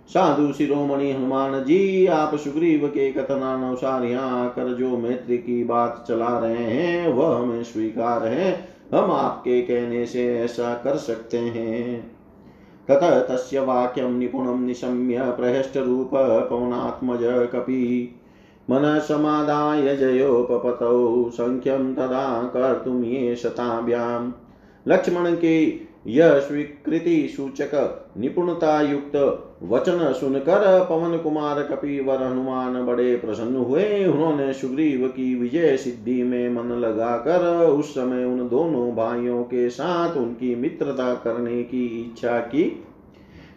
[0.09, 6.37] साधु शिरोमणि हनुमान जी, आप सुग्रीव के कथनानुसार यहाँ कर जो मैत्री की बात चला
[6.39, 12.11] रहे हैं, वह हमें स्वीकार है। हम आपके कहने से ऐसा कर सकते हैं।
[12.87, 16.09] ततः तस्य वाक्यं निपुणं निशम्य प्रहष्टरूप
[16.49, 18.15] पवनात्मज कपि।
[18.69, 24.31] मनसमादाय जयोपपतौ सङ्ख्यं तदा कर्तुं ये शताभ्यां।
[24.87, 33.55] लक्ष्मण के यह स्वीकृति सूचक निपुणता युक्त वचन सुनकर पवन कुमार कपिवर हनुमान बड़े प्रसन्न
[33.55, 39.69] हुए। उन्होंने सुग्रीव की विजय सिद्धि में मन लगाकर उस समय उन दोनों भाइयों के
[39.69, 42.83] साथ उनकी मित्रता करने की इच्छा की।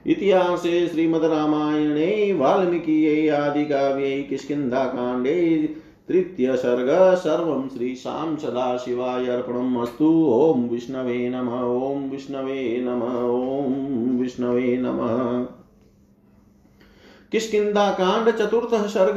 [0.07, 5.69] इतिहास श्रीमद रामायणे, वाल्मीकि आदि काव्ये किष्किन्धा कांडे,
[6.09, 11.49] तृतीय सर्ग, सर्व श्री श्रीशां सदाशिवाय अर्पणम् अस्तु। ॐ विष्णवे नम
[11.83, 15.64] ॐ विष्णवे नम ॐ विष्णवे नमः।
[17.35, 19.17] किष्किंदा कांड चतुर्थ सर्ग।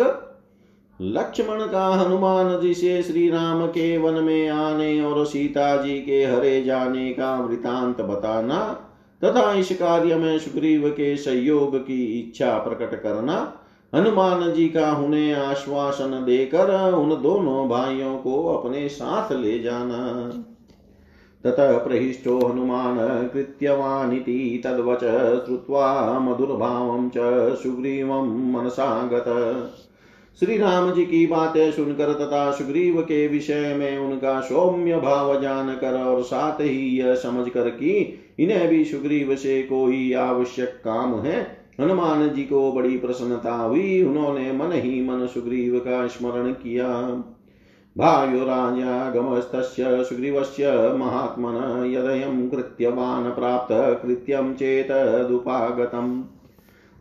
[0.99, 6.23] लक्ष्मण का हनुमान जी से श्री राम के वन में आने और सीता जी के
[6.25, 8.60] हरे जाने का वृतांत बताना
[9.21, 13.38] तथा इस कार्य में सुग्रीव के सहयोग की इच्छा प्रकट करना,
[13.93, 19.97] हनुमान जी का उन्हें आश्वासन देकर उन दोनों भाइयों को अपने साथ ले जाना।
[21.47, 24.99] ततः प्रहिष्टो हनुमान कृत्यवानिति तद्वच
[25.45, 27.13] श्रुत्वा मधुरभावं च
[27.55, 29.25] सुग्रीवं मनसा गत।
[30.39, 35.93] श्री राम जी की बातें सुनकर तथा सुग्रीव के विषय में उनका सौम्य भाव जानकर
[35.93, 41.57] और साथ ही यह समझ कर कि इन्हें भी सुग्रीव से कोई आवश्यक काम है,
[41.81, 46.88] हनुमान जी को बड़ी प्रसन्नता हुई। उन्होंने मन ही मन सुग्रीव का स्मरण किया।
[47.97, 51.55] भायो राजागमस्तस्य सुग्रीवस्य महात्मन
[51.86, 53.69] यदयं कृत्यवान् प्राप्त
[54.01, 56.12] कृत्यं चेतदुपागतम्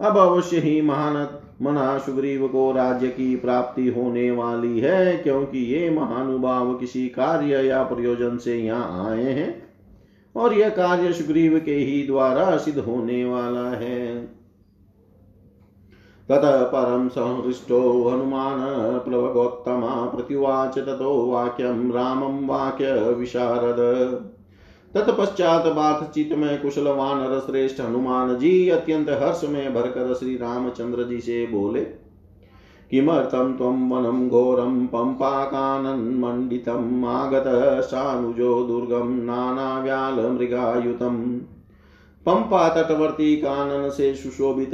[0.01, 1.17] अब अवश्य ही महान
[1.63, 7.83] मना सुग्रीव को राज्य की प्राप्ति होने वाली है, क्योंकि ये महानुभाव किसी कार्य या
[7.83, 9.63] प्रयोजन से यहाँ आए हैं,
[10.37, 14.36] और यह कार्य सुग्रीव के ही द्वारा सिद्ध होने वाला है।
[16.31, 23.77] ततः परं संहृष्टो हनुमान प्लवगोत्तमा प्रत्युवाच ततो वाक्यं रामं वाक्यविशारद
[24.95, 31.21] तत्पश्चात बातचीत में कुशल वानर श्रेष्ठ हनुमान जी अत्यंत हर्ष में भरकर श्री रामचंद्र जी
[31.21, 31.87] से बोले,
[32.91, 41.41] किमर्थं त्वं वनं घोरं पम्पाकानन्मण्डितम् आगतः सानुजो दुर्गं नानाव्यालमृगायुतम्
[42.27, 44.71] पंपा तटवर्ती कानन से सुशोभित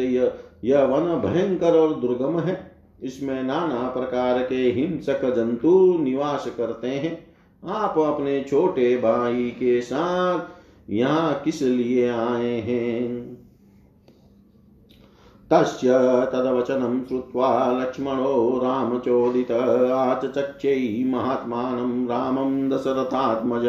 [0.64, 2.72] यह वन भयंकर और दुर्गम है।
[3.02, 7.26] इसमें नाना प्रकार के हिंसक जंतु निवास करते हैं।
[7.68, 10.40] आप अपने छोटे भाई के साथ
[10.90, 13.34] यहाँ किस लिए आए हैं?
[15.50, 15.88] तस्य
[16.32, 19.50] तदवचनं श्रुत्वा लक्ष्मणो रामचोदित
[19.90, 23.62] आचचक्ष्यै महात्मानं रामं दशरथात्मज।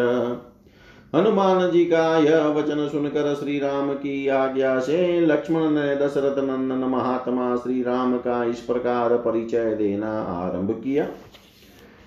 [1.13, 6.87] हनुमान जी का यह वचन सुनकर श्री राम की आज्ञा से लक्ष्मण ने दशरथ नंदन
[6.89, 11.03] महात्मा श्री राम का इस प्रकार परिचय देना आरंभ किया।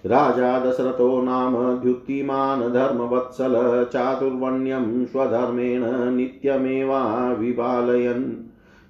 [0.05, 3.55] राजा दशरथो नाम द्युतिमान धर्मवत्सल
[3.93, 5.85] चातुर्वण्यम स्वधर्मेण
[6.17, 7.01] नित्यमेवा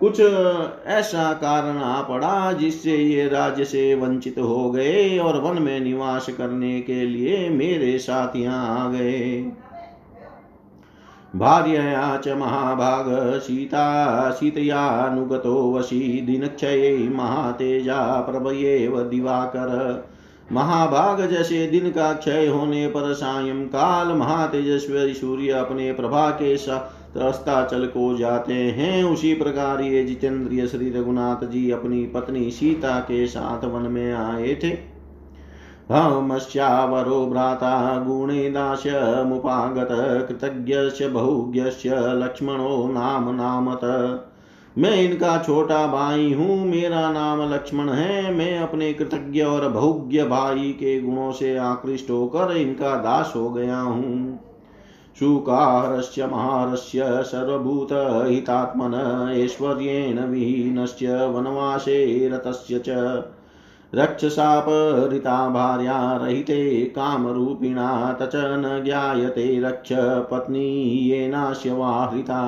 [0.00, 5.80] कुछ ऐसा कारण आ पड़ा जिससे ये राज्य से वंचित हो गए और वन में
[5.80, 9.52] निवास करने के लिए मेरे साथ यहाँ आ गए।
[11.36, 13.06] भार्यया च महाभाग,
[13.38, 20.08] सीता, सीतयानुगतो वशी, दिनक्षये महातेजा, प्रभयेव दिवाकर।
[20.52, 26.95] महाभाग जैसे दिन का क्षय होने पर सायं काल महातेजस्वी सूर्य अपने प्रभा के साथ
[27.16, 33.26] अस्ताचल को जाते हैं। उसी प्रकार ये जितेंद्रिय श्री रघुनाथ जी अपनी पत्नी सीता के
[33.26, 34.96] साथ वन में आए थे।
[35.92, 39.88] हमस्यावरो भ्राता गुणेदास्यमुपागत
[40.28, 43.80] कृतज्ञस्य बहुज्ञस्य लक्ष्मणो नाम नामत।
[44.78, 50.72] मैं इनका छोटा भाई हूँ, मेरा नाम लक्ष्मण है। मैं अपने कृतज्ञ और बहुज्ञ भाई
[50.72, 54.40] के गुणों से आकृष्ट होकर इनका दास हो गया हूँ।
[55.20, 57.92] शुकारस्य महारस्य सर्वभूत
[58.28, 58.94] हितात्मन
[59.34, 62.96] ऐश्वर्येण विहीनस्य वनवासे रतस्य च
[63.92, 69.92] रक्षसापहृता भार्या रहिते कामरूपिणा तच न ज्ञायते रक्ष
[70.30, 70.66] पत्नी
[71.10, 72.42] येनास्य वाहृता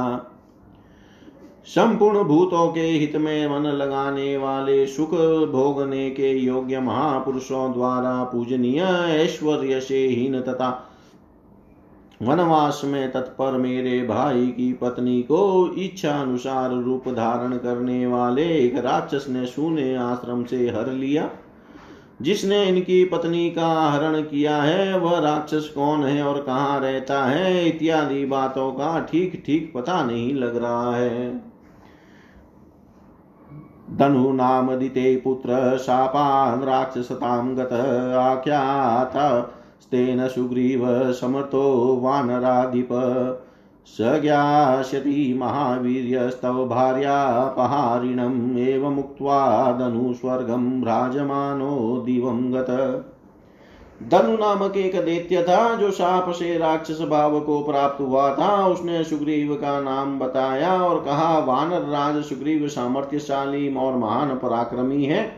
[1.67, 5.11] संपूर्ण भूतों के हित में मन लगाने वाले सुख
[5.53, 10.71] भोगने के योग्य महापुरुषों द्वारा पूजनीय ऐश्वर्य से हीन तथा
[12.23, 18.77] वनवास में तत्पर मेरे भाई की पत्नी को इच्छा अनुसार रूप धारण करने वाले एक
[18.77, 21.29] राक्षस ने शून्य आश्रम से हर लिया।
[22.23, 27.69] जिसने इनकी पत्नी का हरण किया है, वह राक्षस कौन है और कहाँ रहता है,
[27.69, 31.39] इत्यादि बातों का ठीक ठीक पता नहीं लग रहा है।
[33.97, 37.73] धनु नाम दिते पुत्र शापान् राक्षसतां गत
[38.17, 42.89] आख्याता स्तेन सुग्रीव समर्थो वानराधिप।
[43.87, 53.05] स ज्ञास्यति महावीर्यस्तव भार्यापहारिणम् एवमुक्त्वा धनुस्वर्गं भ्राजमानो दिवं गत।
[54.09, 59.05] धनु नामक एक दैत्य था, जो साप से राक्षस भाव को प्राप्त हुआ था, उसने
[59.05, 65.38] सुग्रीव का नाम बताया और कहा, वानर राज सुग्रीव सामर्थ्यशाली और महान पराक्रमी है।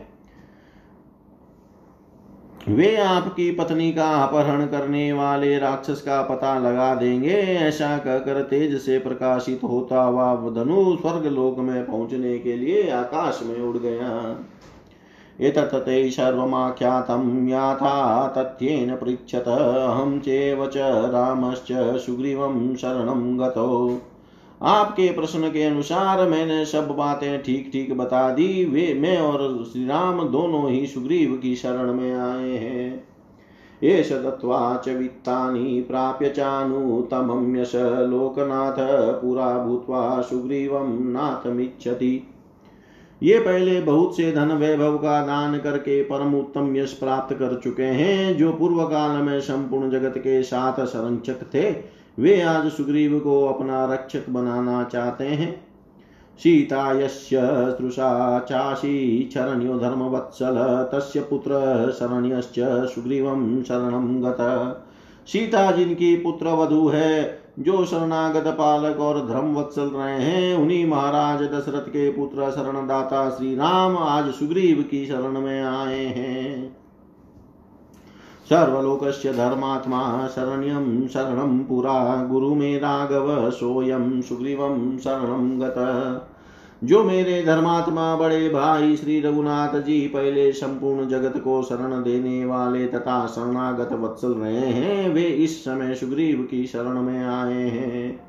[2.69, 8.81] वे आपकी पत्नी का अपहरण करने वाले राक्षस का पता लगा देंगे। ऐसा कहकर तेज
[8.81, 14.45] से प्रकाशित होता हुआ धनु स्वर्ग लोक में पहुँचने के लिए आकाश में उड़ गया।
[15.39, 20.77] एतत् ते सर्वमाख्यातं याथा तथ्येन पृच्छत। अहं चेव च
[21.11, 21.67] रामश्च
[22.05, 24.01] सुग्रीवं शरणं गतो।
[24.61, 29.85] आपके प्रश्न के अनुसार मैंने सब बातें ठीक ठीक बता दी। वे मैं और श्री
[29.85, 33.03] राम दोनों ही सुग्रीव की शरण में आए हैं।
[33.81, 38.75] एष दत्त्वा च वित्तानि प्राप्य चानुतमं यश लोकनाथ
[39.21, 42.27] पुरा भूत्वा सुग्रीवं नाथमिच्छति।
[43.21, 47.83] ये पहले बहुत से धन वैभव का दान करके परम उत्तम यश प्राप्त कर चुके
[47.83, 53.45] हैं, जो पूर्व काल में संपूर्ण जगत के साथ संरक्षक थे। वे आज सुग्रीव को
[53.45, 55.71] अपना रक्षक बनाना चाहते हैं।
[56.39, 57.41] सीता यस्य
[57.79, 61.51] तृषा चाशी शरण्यो धर्मवत्सल, तस्य पुत्र
[61.99, 62.55] शरण्यश्च
[62.95, 64.37] सुग्रीवं शरणं गत।
[65.27, 71.41] सीता जिनकी पुत्र वधु है, जो शरणागत पालक और धर्म वत्सल रहे हैं, उन्हीं महाराज
[71.41, 76.80] दशरथ के पुत्र शरणदाता श्री राम आज सुग्रीव की शरण में आए हैं।
[78.53, 86.27] सर्वलोकस्य धर्मात्मा शरण्यं शरणं पुरा। गुरु मे राघव, सोऽयं सुग्रीवं शरणं गत।
[86.83, 92.87] जो मेरे धर्मात्मा, बड़े भाई, श्री रघुनाथ जी पहले संपूर्ण जगत को शरण देने वाले
[92.87, 98.19] तथा शरणागत वत्सल रहे हैं, वे इस समय सुग्रीव की शरण में आए हैं।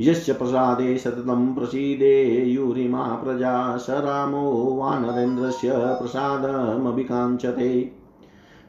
[0.00, 7.97] यस्य प्रसादे सततं प्रसीदे, यूरिमा प्रजा, स रामो वानरेन्द्रस्य प्रसादमभिकाङ्क्षते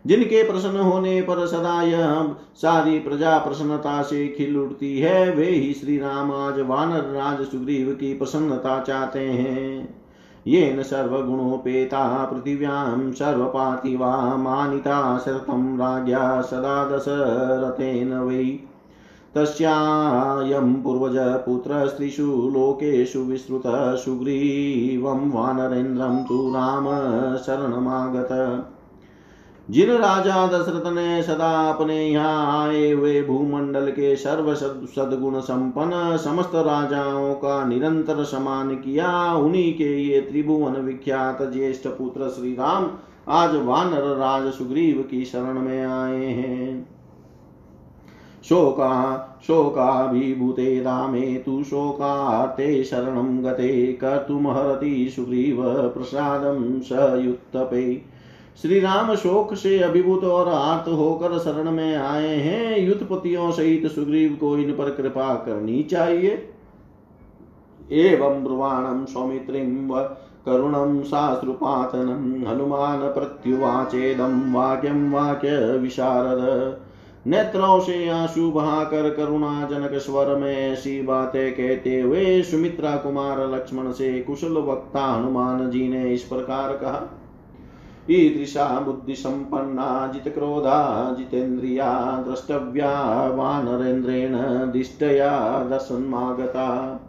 [0.07, 5.73] जिनके प्रसन्न होने पर सदा यह सारी प्रजा प्रसन्नता से खिल उठती है, वे ही
[5.73, 9.99] श्री राम आज वानर राज सुग्रीव की प्रसन्नता चाहते हैं।
[10.47, 18.59] ये न सर्वगुणोपेता पृथिव्यां सर्वपातिवा मानिता शरतं राज्ञा सदा दशरथेन वै।
[19.35, 26.85] तस्यायं पूर्वजपुत्रस्त्रिषु लोकेषु विस्तृतः सुग्रीवं वानरेन्द्रं तु राम
[27.37, 28.29] शरणमागत।
[29.69, 36.51] जिन राजा दशरथ ने सदा अपने यहाँ आए हुए भूमंडल के सर्व सदगुण संपन्न समस्त
[36.55, 42.89] राजाओं का निरंतर समान किया, उन्हीं के ये त्रिभुवन विख्यात ज्येष्ठ पुत्र श्री राम
[43.27, 46.89] आज वानर राज सुग्रीव की शरण में आए हैं।
[48.43, 55.57] शोका शोका शोकाभिभूते रामे तु शोकार्ते शरणं गते कर्तुमहरति सुग्रीव
[55.89, 56.91] प्रसादं स
[57.25, 58.18] युत्तपे
[58.61, 64.37] श्री राम शोक से अभिभूत और आर्त होकर शरण में आए हैं। युद्धपतियों सहित सुग्रीव
[64.39, 66.31] को इन पर कृपा करनी चाहिए।
[67.91, 69.89] एवं ब्रुवाणं सौमित्रिं
[70.45, 76.81] करुणं शास्त्रुपातनं हनुमान प्रत्युवाचेदं वाक्यं वाक्यविशारद
[77.27, 84.19] नेत्रों से आँसू बहाकर करुणाजनक स्वर में ऐसी बातें कहते हुए सुमित्रा कुमार लक्ष्मण से
[84.19, 87.18] कुशल वक्ता हनुमान जी ने इस प्रकार कहा
[88.11, 94.35] ईदृशा बुद्धिसम्पन्ना जितक्रोधा जितेन्द्रिया द्रष्टव्या वानरेन्द्रेण
[94.71, 96.99] दिष्टया दर्शन्मागता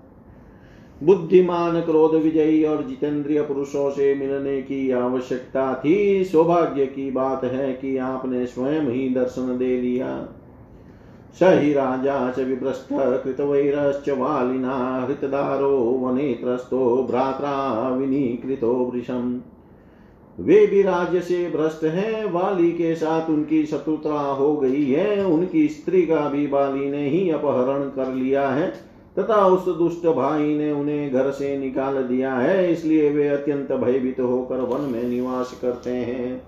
[1.03, 7.73] बुद्धिमान क्रोध विजयी और जितेंद्रिय पुरुषों से मिलने की आवश्यकता थी, सौभाग्य की बात है
[7.73, 10.29] कि आपने स्वयं ही दर्शन दे लिया।
[11.35, 19.41] स हि राजा च विभ्रष्ट, कृतवैरश्च वालिना हृतदारो वनेत्रस्तो, भ्रात्रा विनीकृतो वृषम्।
[20.41, 25.69] वे भी राज्य से भ्रष्ट हैं, वाली के साथ उनकी शत्रुता हो गई है, उनकी
[25.69, 28.69] स्त्री का भी बाली ने ही अपहरण कर लिया है,
[29.19, 34.21] तथा उस दुष्ट भाई ने उन्हें घर से निकाल दिया है, इसलिए वे अत्यंत भयभीत
[34.21, 36.43] होकर वन में निवास करते हैं।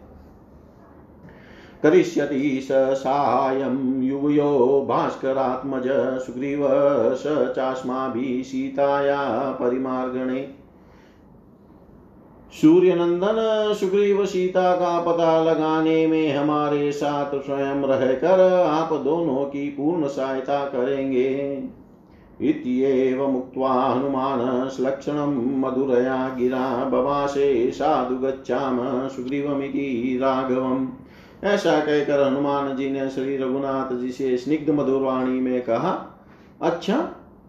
[1.82, 5.82] करिष्यति स सायं युवयो भास्करात्मज
[6.26, 6.68] सुग्रीव
[7.14, 9.22] स चास्माभिः सीताया
[9.60, 10.61] परिमार्गणे।
[12.52, 13.36] सूर्य नंदन
[13.74, 20.64] सुग्रीव सीता का पता लगाने में हमारे साथ स्वयं रहकर आप दोनों की पूर्ण सहायता
[20.64, 21.28] करेंगे।
[22.40, 28.78] इत्येवमुक्त्वा हनुमान श्लक्षणं मधुरया गिरा बवासे साधु गच्छाम
[29.08, 30.86] सुग्रीवमिति राघवम्।
[31.44, 35.92] ऐसा कहकर हनुमान जी ने श्री रघुनाथ जी से स्निग्ध मधुर वाणी में कहा
[36.62, 36.98] अच्छा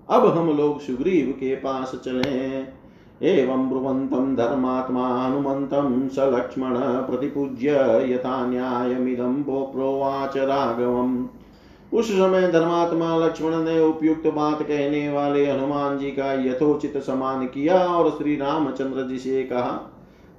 [0.10, 2.83] अब हम लोग सुग्रीव के पास चले।
[3.22, 7.72] एवं ब्रुवन्तं धर्मात्मा हनुमन्तं स लक्ष्मण प्रतिपूज्य
[8.06, 11.26] यथा न्यायमिदं प्रोवाच राघवम्।
[11.94, 17.78] उस समय धर्मात्मा लक्ष्मण ने उपयुक्त बात कहने वाले हनुमान जी का यथोचित समान किया
[17.78, 19.72] और श्री रामचंद्र जी से कहा,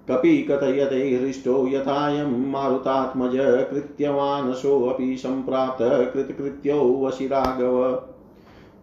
[0.09, 3.37] कपि कथयते हृष्टो यथायं मारुतात्मज
[3.71, 5.79] कृत्यवान सोऽपि सम्प्राप्त
[6.15, 7.81] कृतकृत्यो वशि राघव।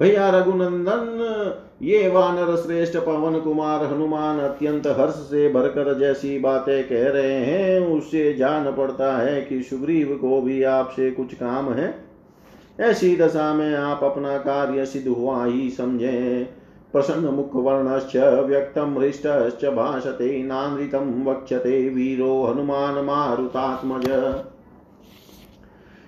[0.01, 7.09] भैया रघुनंदन, ये वानर श्रेष्ठ पवन कुमार हनुमान अत्यंत हर्ष से भरकर जैसी बातें कह
[7.09, 11.95] रहे हैं, उससे जान पड़ता है कि सुग्रीव को भी आपसे कुछ काम है।
[12.79, 16.47] ऐसी दशा में आप अपना कार्य सिद्ध हुआ ही समझे।
[16.93, 24.09] प्रसन्न मुख वर्णश्च, व्यक्तम हृष्टश्च, भाषते नानृतम वक्षते वीरो हनुमान मारुतात्मज।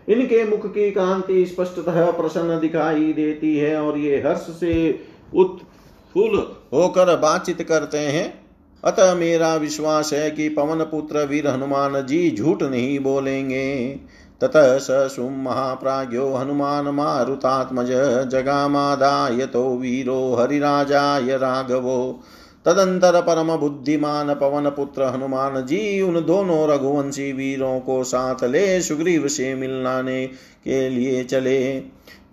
[0.10, 5.00] इनके मुख की कांति स्पष्टतः प्रसन्न दिखाई देती है और ये हर्ष से
[5.36, 6.38] उत्फुल
[6.74, 8.44] होकर बातचीत करते हैं।
[8.84, 14.00] अतः मेरा विश्वास है कि पवन पुत्र वीर हनुमान जी झूठ नहीं बोलेंगे।
[14.42, 17.92] ततः स सुमहाप्राज्ञो हनुमान मारुतात्मज
[18.30, 22.20] जगामादायतो वीरो हरिराजाय राघवो।
[22.66, 29.28] तदंतर परम बुद्धिमान पवन पुत्र हनुमान जी उन दोनों रघुवंशी वीरों को साथ ले सुग्रीव
[29.28, 31.80] से मिलने के लिए चले।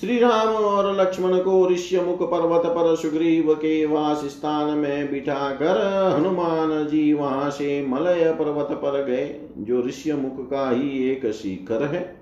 [0.00, 5.80] श्री राम और लक्ष्मण को ऋष्यमुख पर्वत पर सुग्रीव के वास स्थान में बिठा कर
[6.16, 12.17] हनुमान जी वहाँ से मलय पर्वत पर गए, जो ऋष्यमुख का ही एक शिखर है।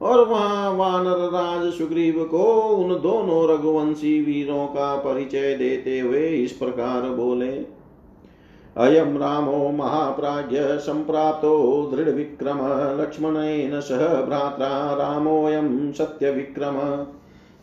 [0.00, 2.44] और वहाँ वानर राज सुग्रीव को
[2.76, 7.50] उन दोनों रघुवंशी वीरों का परिचय देते हुए इस प्रकार बोले।
[8.76, 12.58] अयम रामो महाप्राज्य संप्राप्तो दृढ़विक्रम
[13.00, 16.76] लक्ष्मणेन सह भ्रात्रा रामोऽयं सत्यविक्रम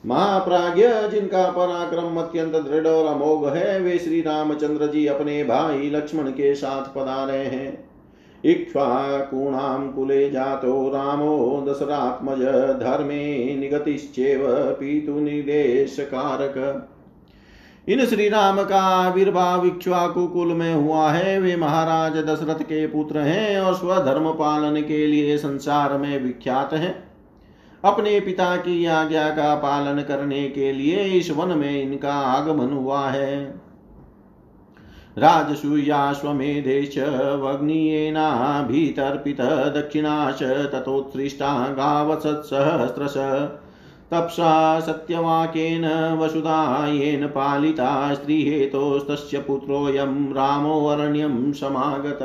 [0.04, 6.30] महाप्राज्य जिनका पराक्रम अत्यंत दृढ़ और अमोघ है, वे श्री रामचंद्र जी अपने भाई लक्ष्मण
[6.32, 7.87] के साथ पधारे हैं।
[8.44, 12.42] इक्ष्वाकूणां कुले जातो रामो दशरात्मज
[12.80, 14.46] धर्मे निगतिश्चेव
[14.80, 16.56] पीतुनिदेशकारक
[17.88, 23.20] इन श्री राम का आविर्भाव इक्ष्वाकु कुल में हुआ है, वे महाराज दशरथ के पुत्र
[23.20, 26.96] हैं और स्वधर्म पालन के लिए संसार में विख्यात हैं।
[27.84, 33.08] अपने पिता की आज्ञा का पालन करने के लिए इस वन में इनका आगमन हुआ
[33.10, 33.67] है।
[35.18, 36.98] राजसूयाश्वमेधेश
[37.44, 39.42] वग्नियेनाभितर्पित
[39.76, 43.14] दक्षिणाश ततोत्सृष्टा गावत्सहस्रश
[44.12, 45.86] तप्सा सत्यवाक्येन
[46.20, 52.20] वसुधायेन पालिता स्त्रीहेतोस्तस्य पुत्रोऽयं रामोऽरण्यं समागत।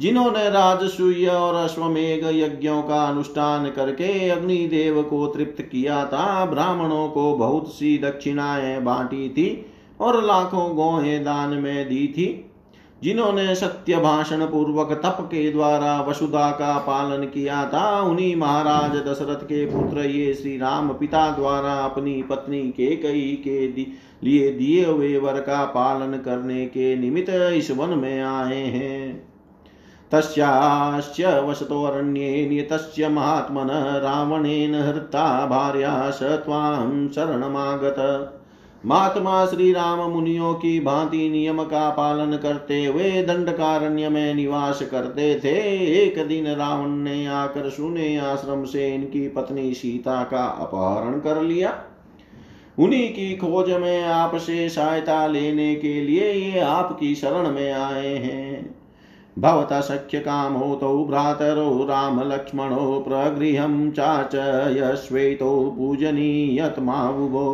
[0.00, 7.36] जिन्होंने राजसूय और अश्वमेघ यज्ञों का अनुष्ठान करके अग्निदेव को तृप्त किया था, ब्राह्मणों को
[7.36, 9.70] बहुत सी दक्षिणाएँ बांटी थी।
[10.04, 12.26] और लाखों गौहें दान में दी थी,
[13.02, 19.44] जिन्होंने सत्य भाषण पूर्वक तप के द्वारा वसुधा का पालन किया था। उन्हीं महाराज दशरथ
[19.44, 23.66] के पुत्र ये श्री राम पिता द्वारा अपनी पत्नी के कई के
[24.22, 29.34] लिए दिए हुए वर का पालन करने के निमित्त इस वन में आए हैं।
[30.12, 33.70] तस्याश्च वसतोरण्ये नियतस्य महात्मन
[34.02, 38.40] रावणेन हृता भार्या स त्वां शरणमागत।
[38.86, 45.34] महात्मा श्री राम मुनियों की भांति नियम का पालन करते हुए दंडकारण्य में निवास करते
[45.44, 45.52] थे।
[45.96, 51.72] एक दिन रावण ने आकर सुने आश्रम से इनकी पत्नी सीता का अपहरण कर लिया।
[52.78, 58.74] उन्हीं की खोज में आपसे सहायता लेने के लिए ये आपकी शरण में आए हैं।
[59.36, 67.48] भवता सख्य कामो तो भ्रातरो राम लक्ष्मणो प्रगृहं चाचयश्वेतो पूजनीयत्मावुभो।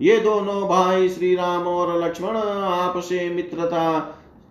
[0.00, 3.98] ये दोनों भाई श्री राम और लक्ष्मण आपसे मित्रता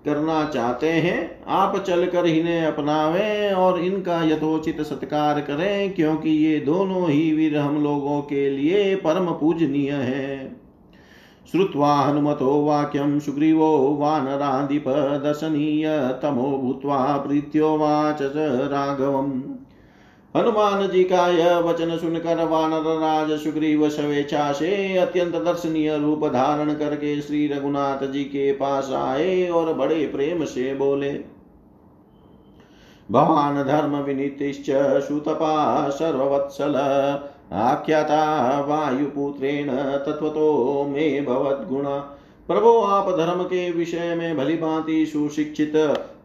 [0.05, 7.09] करना चाहते हैं। आप चलकर इन्हें अपनावें और इनका यथोचित सत्कार करें, क्योंकि ये दोनों
[7.09, 10.55] ही वीर हम लोगों के लिए परम पूजनीय है।
[11.51, 14.87] श्रुवा हनुमतो सुग्रीवो वानराधिप
[15.23, 15.87] दर्शनीय
[16.23, 19.31] तमो भूत्वा प्रीत्योवाच राघवम्।
[20.35, 26.73] हनुमान जी का यह वचन सुनकर वानर राज सुग्रीव स्वेच्छा से अत्यंत दर्शनीय रूप धारण
[26.73, 31.35] करके श्री रघुनाथ जी के पास आए और बड़े प्रेम से बोले
[33.11, 34.65] भवान धर्म विनीतिश्च
[35.03, 36.75] सुतपा सर्ववत्सल,
[37.51, 42.17] आख्याता वायुपुत्रेण तत्वतो मे भवद्गुणा।
[42.49, 45.75] प्रभु आप धर्म के विषय में भली भांति सुशिक्षित,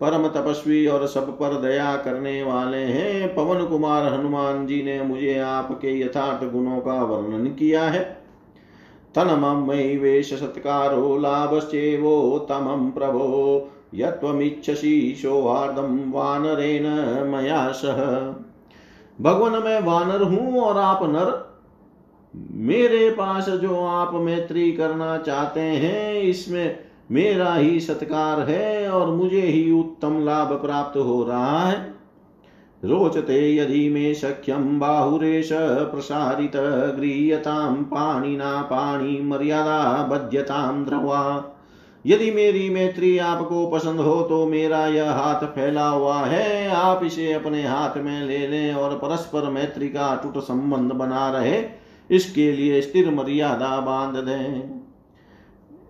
[0.01, 5.39] परम तपस्वी और सब पर दया करने वाले हैं। पवन कुमार हनुमान जी ने मुझे
[5.39, 8.03] आपके यथार्थ गुणों का वर्णन किया है।
[9.15, 16.85] तनमयि वेश सत्कारो लाभश्चेवोत्तमं प्रभो यत्वमिच्छसि सौहार्दं वानरेण
[17.31, 17.97] मया सह।
[19.19, 21.50] भगवान, मैं वानर हूँ और आप नर
[22.35, 26.79] मेरे पास जो आप मैत्री करना चाहते हैं, इसमें
[27.11, 31.79] मेरा ही सत्कार है और मुझे ही उत्तम लाभ प्राप्त हो रहा है।
[32.83, 36.57] रोचते यदि मे सख्यम बाहुरेश प्रसारित
[36.97, 41.57] गृहतां पाणिना पाणी मर्यादा बध्यताम द्रवा।
[42.05, 47.33] यदि मेरी मैत्री आपको पसंद हो तो मेरा यह हाथ फैला हुआ है, आप इसे
[47.33, 51.61] अपने हाथ में ले लें और परस्पर मैत्री का अटूट संबंध बना रहे।
[52.11, 54.81] इसके लिए स्थिर मर्यादा बाँध दें।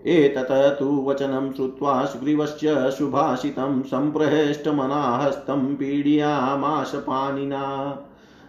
[0.06, 7.64] एतत् तु वचनं श्रुत्वा सुग्रीवस्य सुभाषितं सम्प्रहेष्टमनाहस्तं पीडयामाश पाणिना।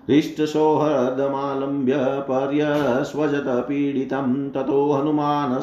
[0.10, 5.62] हृष्टसौहृदमालम्ब्य पर्यस्वजत पीडितं ततो हनुमान्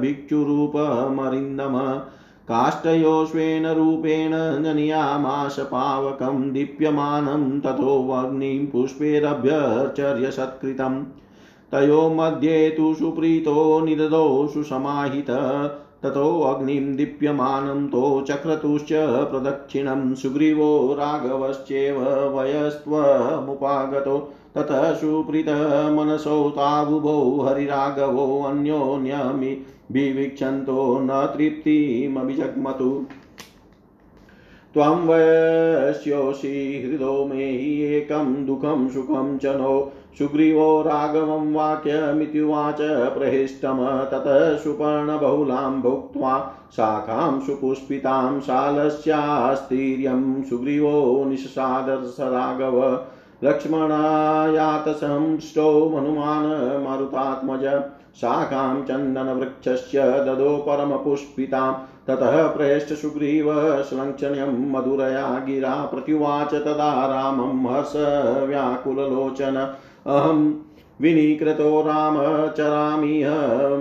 [0.00, 1.74] भिक्षुरूपमरिन्दम।
[2.48, 4.32] काष्ठयोश्वेन रूपेण
[4.64, 11.04] जनियामाश पावकं दीप्यमानं ततोऽग्निं पुष्पैरभ्यर्चर्य सत्कृतम्
[11.72, 15.30] तयो मध्ये तु सुप्रीतो निददौ सुसमाहित
[16.02, 18.92] ततोऽग्निं दीप्यमानं तो चक्रतुश्च
[19.30, 22.00] प्रदक्षिणं सुग्रीवो राघवश्चेव
[22.38, 24.18] वयस्त्वमुपागतो।
[24.54, 29.56] ततः सुप्रीतमनसौ ताबुभौ हरिराघवो अन्योन्यमि
[29.92, 33.06] विवीक्षन्तो न तृप्तिमभिजग्मतु।
[34.74, 44.56] त्वं वयस्योषि हृदो मे हि एकं दुःखं सुखं च नो। सुग्रीवो राघवं वाक्यमित्युवाच प्रहिष्टम। ततः
[44.56, 53.04] सुपर्णबहुलां भुक्त्वा शाखां सुपुष्पितां शालस्यास्तीर्यं। सुग्रीवो निःसादर्श राघव।
[53.44, 57.82] लक्ष्मणायातसंष्टो हनुमान् मारुतात्मज
[58.20, 61.72] शाखां चन्दनवृक्षस्य ददो परमपुष्पितां।
[62.08, 67.92] ततः प्रेष्ठ सुग्रीव श्लङ्क्षण्यं मधुरया गिरा प्रत्युवाच तदा रामं हर्ष
[68.48, 69.74] व्याकुललोचन।
[70.06, 70.54] अहं
[71.00, 73.30] विनीकृतो राम चरामिह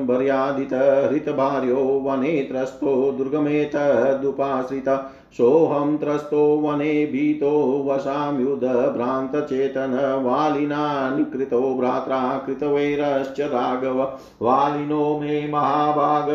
[0.05, 4.89] वर्यादितहृतभार्यो वने त्रस्तो दुर्गमेतदुपाश्रित।
[5.37, 16.29] सोऽहं त्रस्तो वने भीतो वशाम्युदभ्रान्तचेतन वालिना निकृतो भ्रात्रा कृतवैरश्च राघव। वालिनो मे महाभाग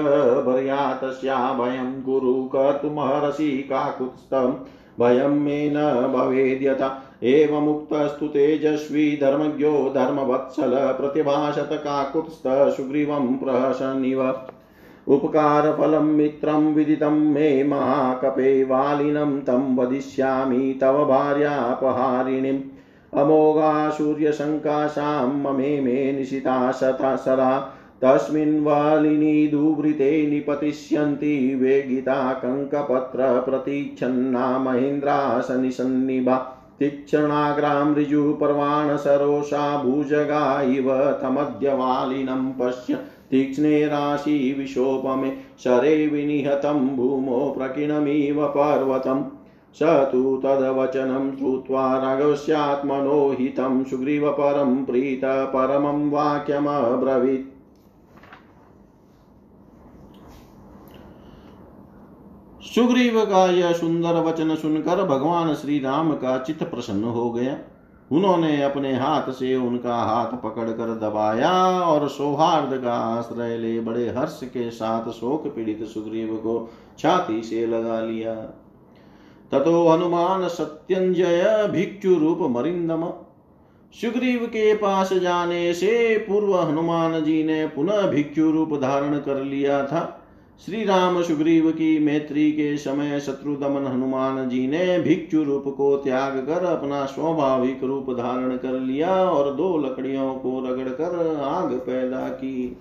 [0.47, 4.53] वर्यातस्या भयं गुरु कर्तुमहर्षि काकुत्स्थम्
[5.01, 14.33] भयं मे न भवेद्यथा एवमुक्तस्तु तेजस्वी धर्मज्ञो धर्मवत्सल प्रतिभाषत काकुत्स्थ सुग्रीवं प्रहसन्निव
[15.09, 22.61] उपकारफलं मित्रं विदितं मे महाकपे वालिनं तं वदिष्यामि तव भार्यापहारिणीम्।
[23.15, 37.95] अमोघा सूर्यशङ्काशां ममे मे निशिता शता सरा तस्मिन् वालिनी दुवृते निपतिष्यन्ति वेगिता कङ्कपत्रप्रतीच्छन्ना महेन्द्रासनिसन्निभा तीक्ष्णाग्रां
[37.95, 42.99] ऋजुपर्वाणसरोषा भुजगा इव तमद्यवालिनं पश्य।
[43.31, 45.31] तीक्ष्णे राशि विशोपमे
[45.64, 49.24] शरे विनिहतं भूमो प्रकीर्णमिव पर्वतम्
[49.74, 57.47] स तु तद्वचनं श्रुत्वा राघवस्यात्मनो हितं सुग्रीवपरं प्रीत परमं वाक्यमब्रवीत्।
[62.62, 67.59] सुग्रीव का यह सुंदर वचन सुनकर भगवान श्री राम का चित्त प्रसन्न हो गया।
[68.13, 74.41] उन्होंने अपने हाथ से उनका हाथ पकड़कर दबाया और सौहार्द का आश्रय ले बड़े हर्ष
[74.45, 78.35] के साथ शोक पीड़ित सुग्रीव को छाती से लगा लिया।
[79.53, 83.11] ततो हनुमान सत्यंजय भिक्षु रूप मरिंदम।
[83.95, 89.85] सुग्रीव के पास जाने से पूर्व हनुमान जी ने पुनः भिक्षु रूप धारण कर लिया
[89.87, 90.18] था।
[90.67, 95.97] श्री राम सुग्रीव की मैत्री के समय शत्रु दमन हनुमान जी ने भिक्षु रूप को
[95.97, 101.73] त्याग कर अपना स्वाभाविक रूप धारण कर लिया और दो लकड़ियों को रगड़ कर आग
[101.73, 102.77] पैदा की।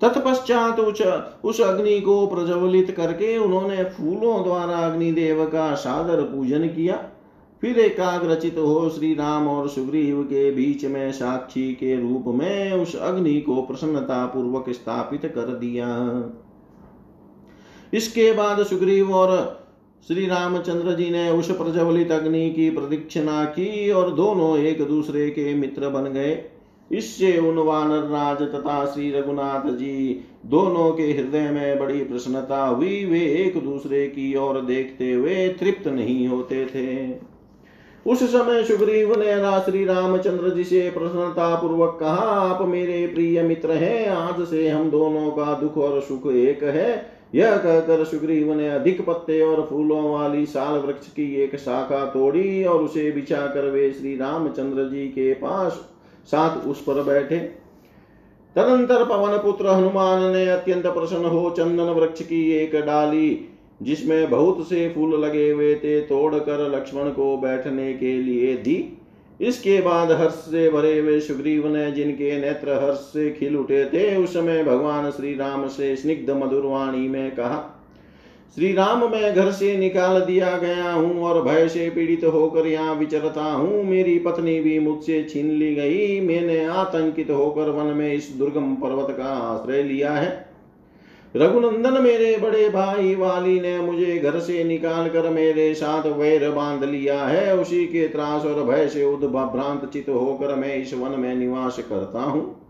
[0.00, 1.02] तत्पश्चात उस
[1.44, 6.96] उस अग्नि को प्रज्वलित करके उन्होंने फूलों द्वारा अग्निदेव का सादर पूजन किया।
[7.62, 12.94] फिर एकाग्रचित हो श्री राम और सुग्रीव के बीच में साक्षी के रूप में उस
[12.96, 15.88] अग्नि को प्रसन्नता पूर्वक स्थापित कर दिया।
[17.94, 19.32] इसके बाद सुग्रीव और
[20.08, 25.54] श्री रामचंद्र जी ने उस प्रज्वलित अग्नि की प्रदीक्षिणा की और दोनों एक दूसरे के
[25.54, 26.44] मित्र बन गए।
[26.90, 33.04] इससे उन वानर राज तथा श्री रघुनाथ जी दोनों के हृदय में बड़ी प्रसन्नता हुई।
[33.04, 37.29] वे एक दूसरे की ओर देखते हुए तृप्त नहीं होते थे।
[38.06, 39.32] उस समय सुग्रीव ने
[39.62, 44.90] श्री रामचंद्र जी से प्रसन्नता पूर्वक कहा, आप मेरे प्रिय मित्र हैं, आज से हम
[44.90, 50.12] दोनों का दुख और सुख एक है। यह कहकर सुग्रीव ने अधिक पत्ते और फूलों
[50.12, 55.06] वाली साल वृक्ष की एक शाखा तोड़ी और उसे बिछा कर वे श्री रामचंद्र जी
[55.08, 55.72] के पास
[56.26, 57.38] साथ उस पर बैठे।
[58.56, 63.28] तदंतर पवन पुत्र हनुमान ने अत्यंत प्रसन्न हो चंदन वृक्ष की एक डाली
[63.82, 68.96] जिसमें बहुत से फूल लगे हुए थे, तोड़कर लक्ष्मण को बैठने के लिए दी।
[69.40, 74.16] इसके बाद हर्ष से भरे हुए सुग्रीव ने, जिनके नेत्र हर्ष से खिल उठे थे,
[74.16, 77.76] उस समय भगवान श्री राम से स्निग्ध मधुरवाणी में कहा
[78.56, 82.94] श्री राम मैं घर से निकाल दिया गया हूँ और भय से पीड़ित होकर यहाँ
[82.94, 88.28] विचरता हूँ। मेरी पत्नी भी मुझसे छीन ली गई। मैंने आतंकित होकर वन में इस
[88.38, 90.49] दुर्गम पर्वत का आश्रय लिया है।
[91.36, 96.84] रघुनंदन मेरे बड़े भाई वाली ने मुझे घर से निकाल कर मेरे साथ वैर बाँध
[96.84, 101.34] लिया है। उसी के त्रास और भय से उद्भ्रांत चित होकर मैं इस वन में
[101.34, 102.60] निवास करता हूँ।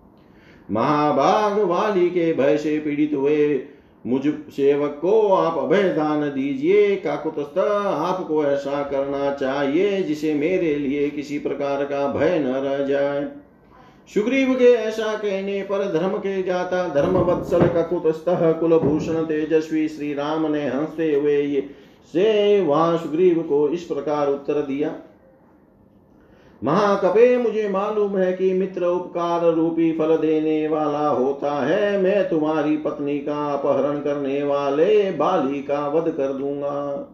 [0.70, 3.62] महाभाग वाली के भय से पीड़ित हुए
[4.06, 11.10] मुझ सेवक को आप अभय दान दीजिए। काकुतस्थ, आपको ऐसा करना चाहिए जिसे मेरे लिए
[11.10, 13.28] किसी प्रकार का भय न रह जाए।
[14.14, 20.52] सुग्रीव के ऐसा कहने पर धर्म के जाता धर्म वत्सल ककुतस्तः कुलभूषण तेजस्वी श्री राम
[20.52, 21.70] ने हँसते हुए ये
[22.12, 24.94] से वहाँ सुग्रीव को इस प्रकार उत्तर दिया।
[26.64, 32.76] महाकपे, मुझे मालूम है कि मित्र उपकार रूपी फल देने वाला होता है। मैं तुम्हारी
[32.76, 37.08] पत्नी का अपहरण करने वाले बाली का वध कर दूँगा।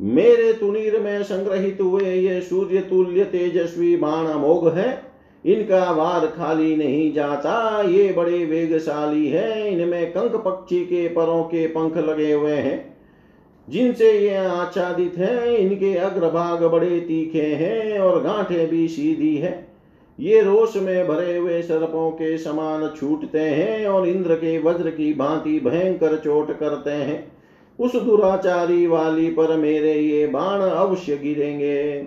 [0.00, 5.07] मेरे तुनीर में संग्रहित हुए ये सूर्य तुल्य तेजस्वी बाण अमोघ है।
[5.44, 11.66] इनका वार खाली नहीं जाता, ये बड़े वेगशाली है। इनमें कंक पक्षी के परों के
[11.66, 12.96] पंख लगे हुए हैं।
[13.68, 19.68] जिनसे ये आच्छादित है, इनके अग्रभाग बड़े तीखे हैं और गांठे भी सीधी है।
[20.20, 25.14] ये रोष में भरे हुए सर्पों के समान छूटते हैं और इंद्र के वज्र की
[25.14, 27.32] भांति भयंकर चोट करते हैं।
[27.78, 32.06] उस दुराचारी वाली पर मेरे ये बाण अवश्य गिरेंगे।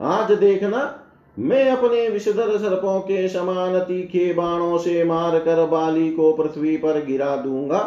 [0.00, 1.00] आज देखना
[1.36, 7.04] मैं अपने विषधर सर्पों के समान तीखे बाणों से मार कर बाली को पृथ्वी पर
[7.04, 7.80] गिरा दूँगा।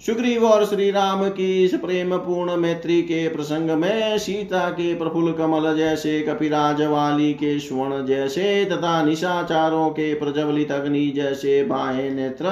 [0.01, 5.31] सुग्रीव और श्री राम की इस प्रेम पूर्ण मैत्री के प्रसंग में सीता के प्रफुल्ल
[5.33, 12.45] कमल जैसे कपिराज वाली के स्वर्ण जैसे तथा निशाचारों के प्रज्वलित अग्नि जैसे बाहे नेत्र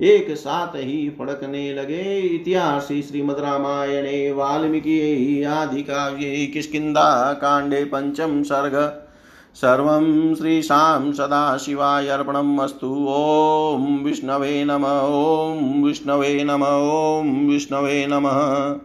[0.00, 8.74] एक साथ ही फड़कने लगे। इतिहास श्रीमद रामायणे वाल्मीकि आदि काव्ये किष्किन्धा कांडे पंचम सर्ग
[9.60, 12.60] सर्वं श्रीशां सदाशिवाय अर्पणम्
[13.74, 18.80] ॐ विष्णवे नम। ॐ विष्णवे नम। ॐ विष्णवे नमः।